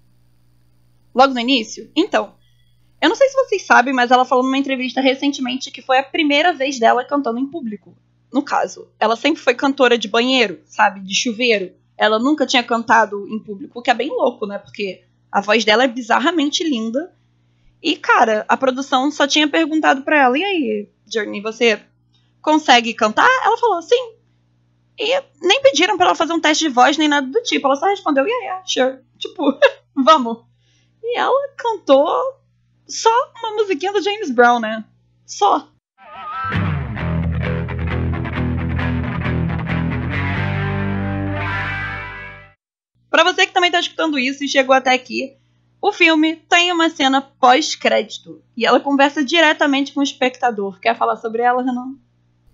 Logo 1.15 1.33
no 1.33 1.41
início? 1.41 1.91
Então, 1.97 2.35
eu 3.01 3.09
não 3.09 3.17
sei 3.17 3.29
se 3.29 3.35
vocês 3.35 3.63
sabem, 3.63 3.95
mas 3.95 4.11
ela 4.11 4.25
falou 4.25 4.45
numa 4.45 4.59
entrevista 4.59 5.01
recentemente 5.01 5.71
que 5.71 5.83
foi 5.83 5.99
a 5.99 6.03
primeira 6.03 6.53
vez 6.53 6.79
dela 6.79 7.05
cantando 7.05 7.39
em 7.39 7.47
público. 7.47 7.97
No 8.33 8.43
caso, 8.43 8.89
ela 8.99 9.17
sempre 9.17 9.41
foi 9.41 9.55
cantora 9.55 9.97
de 9.97 10.09
banheiro, 10.09 10.61
sabe, 10.67 11.01
de 11.01 11.15
chuveiro. 11.15 11.73
Ela 11.97 12.19
nunca 12.19 12.47
tinha 12.47 12.63
cantado 12.63 13.27
em 13.29 13.39
público, 13.39 13.79
o 13.79 13.83
que 13.83 13.91
é 13.91 13.95
bem 13.95 14.11
louco, 14.11 14.47
né? 14.47 14.59
Porque 14.59 15.05
a 15.33 15.41
voz 15.41 15.65
dela 15.65 15.85
é 15.85 15.89
bizarramente 15.89 16.63
linda. 16.63 17.15
E, 17.87 17.95
cara, 17.95 18.45
a 18.49 18.57
produção 18.57 19.13
só 19.13 19.29
tinha 19.29 19.47
perguntado 19.47 20.03
pra 20.03 20.19
ela: 20.19 20.37
e 20.37 20.43
aí, 20.43 20.89
Journey, 21.07 21.41
você 21.41 21.81
consegue 22.43 22.93
cantar? 22.93 23.31
Ela 23.45 23.57
falou: 23.57 23.81
sim. 23.81 24.17
E 24.99 25.23
nem 25.41 25.63
pediram 25.63 25.97
pra 25.97 26.07
ela 26.07 26.15
fazer 26.17 26.33
um 26.33 26.41
teste 26.41 26.65
de 26.65 26.75
voz 26.75 26.99
nem 26.99 27.07
nada 27.07 27.29
do 27.29 27.41
tipo. 27.45 27.65
Ela 27.65 27.77
só 27.77 27.87
respondeu: 27.87 28.27
yeah, 28.27 28.45
yeah, 28.45 28.67
sure. 28.67 29.07
Tipo, 29.17 29.57
vamos. 29.95 30.39
E 31.01 31.17
ela 31.17 31.55
cantou 31.57 32.11
só 32.89 33.33
uma 33.39 33.53
musiquinha 33.53 33.93
do 33.93 34.03
James 34.03 34.33
Brown, 34.33 34.59
né? 34.59 34.85
Só. 35.25 35.69
Pra 43.09 43.23
você 43.23 43.47
que 43.47 43.53
também 43.53 43.71
tá 43.71 43.79
escutando 43.79 44.19
isso 44.19 44.43
e 44.43 44.49
chegou 44.49 44.75
até 44.75 44.93
aqui, 44.93 45.37
o 45.89 45.93
filme 45.93 46.37
tem 46.49 46.73
uma 46.73 46.89
cena 46.91 47.21
pós-crédito. 47.21 48.43
E 48.57 48.65
ela 48.67 48.81
conversa 48.81 49.25
diretamente 49.25 49.93
com 49.93 50.01
o 50.01 50.03
espectador. 50.03 50.81
Quer 50.81 50.97
falar 50.97 51.17
sobre 51.17 51.43
ela, 51.43 51.63
Renan? 51.63 51.95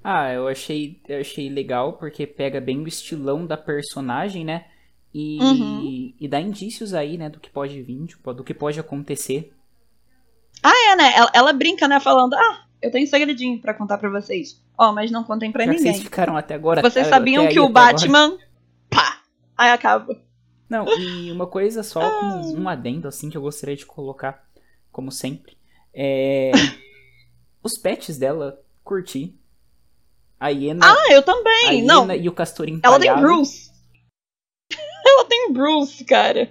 Ah, 0.05 0.33
eu 0.33 0.49
achei, 0.49 1.01
eu 1.09 1.21
achei 1.21 1.49
legal 1.49 1.93
porque 1.95 2.27
pega 2.27 2.61
bem 2.61 2.81
o 2.81 2.89
estilão 2.89 3.47
da 3.47 3.57
personagem, 3.57 4.45
né? 4.45 4.65
E, 5.15 5.39
Uhum. 5.41 6.13
e 6.21 6.27
dá 6.27 6.41
indícios 6.41 6.95
aí, 6.95 7.17
né, 7.19 7.29
do 7.29 7.39
que 7.39 7.51
pode 7.51 7.81
vir, 7.83 8.05
tipo, 8.07 8.33
do 8.33 8.43
que 8.43 8.55
pode 8.55 8.81
acontecer. 8.81 9.53
É, 10.65 10.97
né? 10.97 11.13
Ela, 11.17 11.31
ela 11.35 11.53
brinca, 11.53 11.87
né? 11.87 12.01
Falando: 12.01 12.35
Ah, 12.35 12.65
eu 12.81 12.91
tenho 12.91 13.05
um 13.05 13.11
segredinho 13.11 13.61
pra 13.61 13.75
contar 13.75 13.99
pra 13.99 14.09
vocês. 14.11 14.61
Ó, 14.79 14.93
mas 14.93 15.11
não 15.11 15.23
contem 15.25 15.53
que 15.53 15.59
ninguém. 15.59 15.79
vocês 15.79 16.01
ficaram 16.03 16.37
até 16.37 16.55
agora. 16.55 16.81
Vocês 16.83 17.07
até- 17.07 17.15
sabiam 17.17 17.47
que 17.49 17.61
o 17.61 17.65
até 17.67 17.71
agora. 17.81 17.93
Batman. 17.93 18.39
Pá! 18.91 19.21
Aí 19.57 19.71
acaba. 19.71 20.17
Não, 20.73 20.87
e 20.99 21.31
uma 21.31 21.47
coisa 21.47 21.83
só, 21.83 22.01
Ah. 22.01 22.11
com 22.41 22.61
um 22.63 22.67
adendo, 22.69 23.07
assim, 23.07 23.29
que 23.29 23.37
eu 23.37 23.43
gostaria 23.43 23.77
de 23.77 23.85
colocar, 23.85 24.43
como 24.91 25.13
sempre. 25.13 25.57
É. 25.93 26.51
Os 27.63 27.79
pets 27.79 28.17
dela, 28.19 28.59
curti. 28.83 29.39
A 30.41 30.49
hiena, 30.49 30.81
Ah, 30.85 31.13
eu 31.13 31.21
a 31.21 31.23
também! 31.23 31.81
hiena 31.81 31.95
Não, 32.07 32.15
e 32.15 32.27
o 32.29 32.33
castor 32.33 32.67
ela 32.83 32.99
tem. 32.99 33.15
Bruce. 33.17 33.71
Ela 35.05 35.25
tem 35.27 35.53
Bruce, 35.53 36.05
cara. 36.05 36.51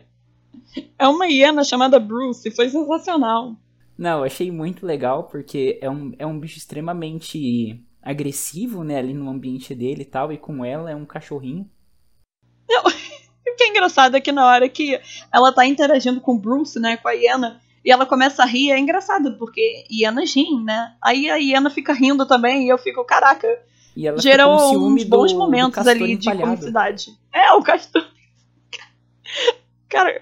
É 1.00 1.08
uma 1.08 1.26
hiena 1.26 1.64
chamada 1.64 2.00
Bruce. 2.00 2.52
Foi 2.52 2.70
sensacional. 2.70 3.56
Não, 3.98 4.24
achei 4.24 4.52
muito 4.52 4.86
legal, 4.86 5.24
porque 5.26 5.80
é 5.82 5.90
um, 5.90 6.14
é 6.20 6.26
um 6.28 6.40
bicho 6.40 6.58
extremamente 6.58 7.84
agressivo, 8.02 8.84
né, 8.84 8.98
ali 8.98 9.14
no 9.14 9.30
ambiente 9.30 9.74
dele 9.76 10.04
e 10.04 10.06
tal, 10.06 10.32
e 10.32 10.38
com 10.38 10.64
ela 10.64 10.90
é 10.92 10.96
um 10.96 11.06
cachorrinho. 11.06 11.70
O 12.70 12.90
que 13.62 13.68
é 13.68 13.70
engraçado 13.70 14.16
é 14.16 14.22
que 14.22 14.32
na 14.32 14.46
hora 14.46 14.68
que 14.68 15.00
ela 15.32 15.52
tá 15.52 15.66
interagindo 15.66 16.20
com 16.20 16.34
o 16.34 16.40
Bruce, 16.40 16.80
né, 16.80 16.98
com 16.98 17.08
a 17.08 17.12
hiena, 17.12 17.62
e 17.86 17.92
ela 17.92 18.06
começa 18.06 18.44
a 18.44 18.46
rir, 18.46 18.72
é 18.72 18.80
engraçado, 18.80 19.38
porque 19.38 19.86
hienas 19.90 20.34
riem, 20.34 20.64
né? 20.64 20.96
Aí 21.02 21.30
a 21.30 21.36
hiena 21.36 21.70
fica 21.70 21.94
rindo 21.94 22.26
também, 22.26 22.66
e 22.66 22.70
eu 22.70 22.78
fico, 22.78 23.04
caraca, 23.04 23.48
E 23.96 24.08
ela 24.08 24.20
gerou 24.20 24.88
uns 24.88 25.04
bons 25.04 25.32
do, 25.32 25.38
momentos 25.38 25.84
do 25.84 25.90
ali 25.90 26.16
de 26.16 26.30
empalhado. 26.30 26.56
comicidade. 26.58 27.18
É, 27.34 27.52
o 27.54 27.62
castor. 27.62 28.06
Cara, 29.90 30.22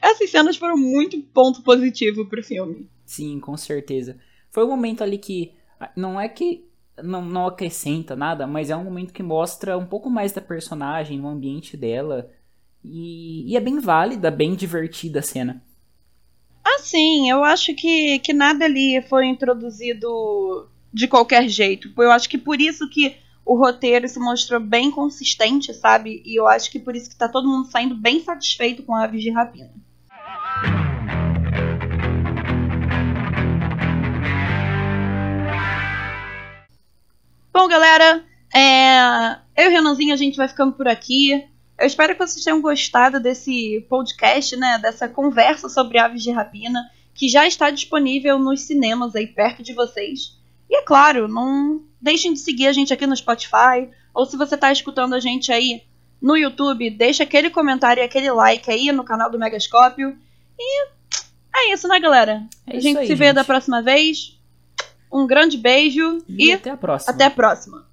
essas 0.00 0.30
cenas 0.30 0.56
foram 0.56 0.76
muito 0.76 1.20
ponto 1.34 1.62
positivo 1.62 2.26
pro 2.26 2.42
filme. 2.42 2.88
Sim, 3.04 3.40
com 3.40 3.56
certeza. 3.56 4.18
Foi 4.50 4.64
um 4.64 4.68
momento 4.68 5.02
ali 5.02 5.18
que 5.18 5.52
ah, 5.80 5.90
não 5.96 6.20
é 6.20 6.28
que 6.28 6.64
não, 7.02 7.22
não 7.22 7.46
acrescenta 7.46 8.16
nada, 8.16 8.46
mas 8.46 8.70
é 8.70 8.76
um 8.76 8.84
momento 8.84 9.12
que 9.12 9.22
mostra 9.22 9.76
um 9.76 9.86
pouco 9.86 10.10
mais 10.10 10.32
da 10.32 10.40
personagem, 10.40 11.20
o 11.20 11.26
ambiente 11.26 11.76
dela. 11.76 12.30
E, 12.84 13.52
e 13.52 13.56
é 13.56 13.60
bem 13.60 13.78
válida, 13.78 14.30
bem 14.30 14.54
divertida 14.54 15.18
a 15.20 15.22
cena. 15.22 15.62
Assim, 16.64 17.30
eu 17.30 17.44
acho 17.44 17.74
que, 17.74 18.18
que 18.20 18.32
nada 18.32 18.64
ali 18.64 19.02
foi 19.08 19.26
introduzido 19.26 20.68
de 20.92 21.08
qualquer 21.08 21.48
jeito. 21.48 21.90
Eu 21.96 22.10
acho 22.10 22.28
que 22.28 22.38
por 22.38 22.60
isso 22.60 22.88
que 22.88 23.16
o 23.44 23.56
roteiro 23.56 24.06
se 24.06 24.20
mostrou 24.20 24.60
bem 24.60 24.90
consistente, 24.90 25.72
sabe? 25.72 26.22
E 26.24 26.38
eu 26.38 26.46
acho 26.46 26.70
que 26.70 26.78
por 26.78 26.94
isso 26.94 27.08
que 27.08 27.16
tá 27.16 27.28
todo 27.28 27.48
mundo 27.48 27.70
saindo 27.70 27.94
bem 27.94 28.20
satisfeito 28.22 28.82
com 28.82 28.94
Aves 28.94 29.22
de 29.22 29.30
Rapina. 29.30 29.72
Bom, 37.52 37.66
galera, 37.66 38.22
é... 38.54 39.38
eu 39.56 39.64
e 39.64 39.68
o 39.68 39.70
Renanzinho 39.70 40.12
a 40.12 40.16
gente 40.16 40.36
vai 40.36 40.46
ficando 40.46 40.74
por 40.74 40.86
aqui. 40.86 41.48
Eu 41.78 41.86
espero 41.86 42.14
que 42.14 42.26
vocês 42.26 42.44
tenham 42.44 42.60
gostado 42.60 43.20
desse 43.20 43.86
podcast, 43.88 44.56
né? 44.56 44.78
Dessa 44.78 45.08
conversa 45.08 45.68
sobre 45.68 45.98
aves 45.98 46.22
de 46.22 46.32
rapina, 46.32 46.90
que 47.14 47.28
já 47.28 47.46
está 47.46 47.70
disponível 47.70 48.38
nos 48.38 48.62
cinemas 48.62 49.14
aí 49.14 49.28
perto 49.28 49.62
de 49.62 49.72
vocês. 49.72 50.36
E 50.68 50.76
é 50.76 50.82
claro, 50.82 51.28
não 51.28 51.82
deixem 52.00 52.32
de 52.32 52.40
seguir 52.40 52.66
a 52.66 52.72
gente 52.72 52.92
aqui 52.92 53.06
no 53.06 53.16
Spotify, 53.16 53.88
ou 54.12 54.26
se 54.26 54.36
você 54.36 54.56
está 54.56 54.72
escutando 54.72 55.14
a 55.14 55.20
gente 55.20 55.52
aí 55.52 55.82
no 56.20 56.36
YouTube, 56.36 56.90
deixa 56.90 57.22
aquele 57.22 57.48
comentário 57.48 58.00
e 58.00 58.04
aquele 58.04 58.30
like 58.30 58.68
aí 58.70 58.90
no 58.90 59.04
canal 59.04 59.30
do 59.30 59.38
Megascópio. 59.38 60.18
E 60.58 60.88
é 61.54 61.72
isso, 61.72 61.86
né, 61.86 62.00
galera? 62.00 62.44
É 62.66 62.76
a 62.76 62.80
gente 62.80 62.98
aí, 62.98 63.06
se 63.06 63.14
vê 63.14 63.26
gente. 63.26 63.36
da 63.36 63.44
próxima 63.44 63.80
vez. 63.80 64.36
Um 65.10 65.26
grande 65.26 65.56
beijo 65.56 66.18
E, 66.28 66.48
e 66.48 66.52
até 66.52 66.70
a 66.70 66.76
próxima. 66.76 67.14
até 67.14 67.24
a 67.24 67.30
próxima. 67.30 67.87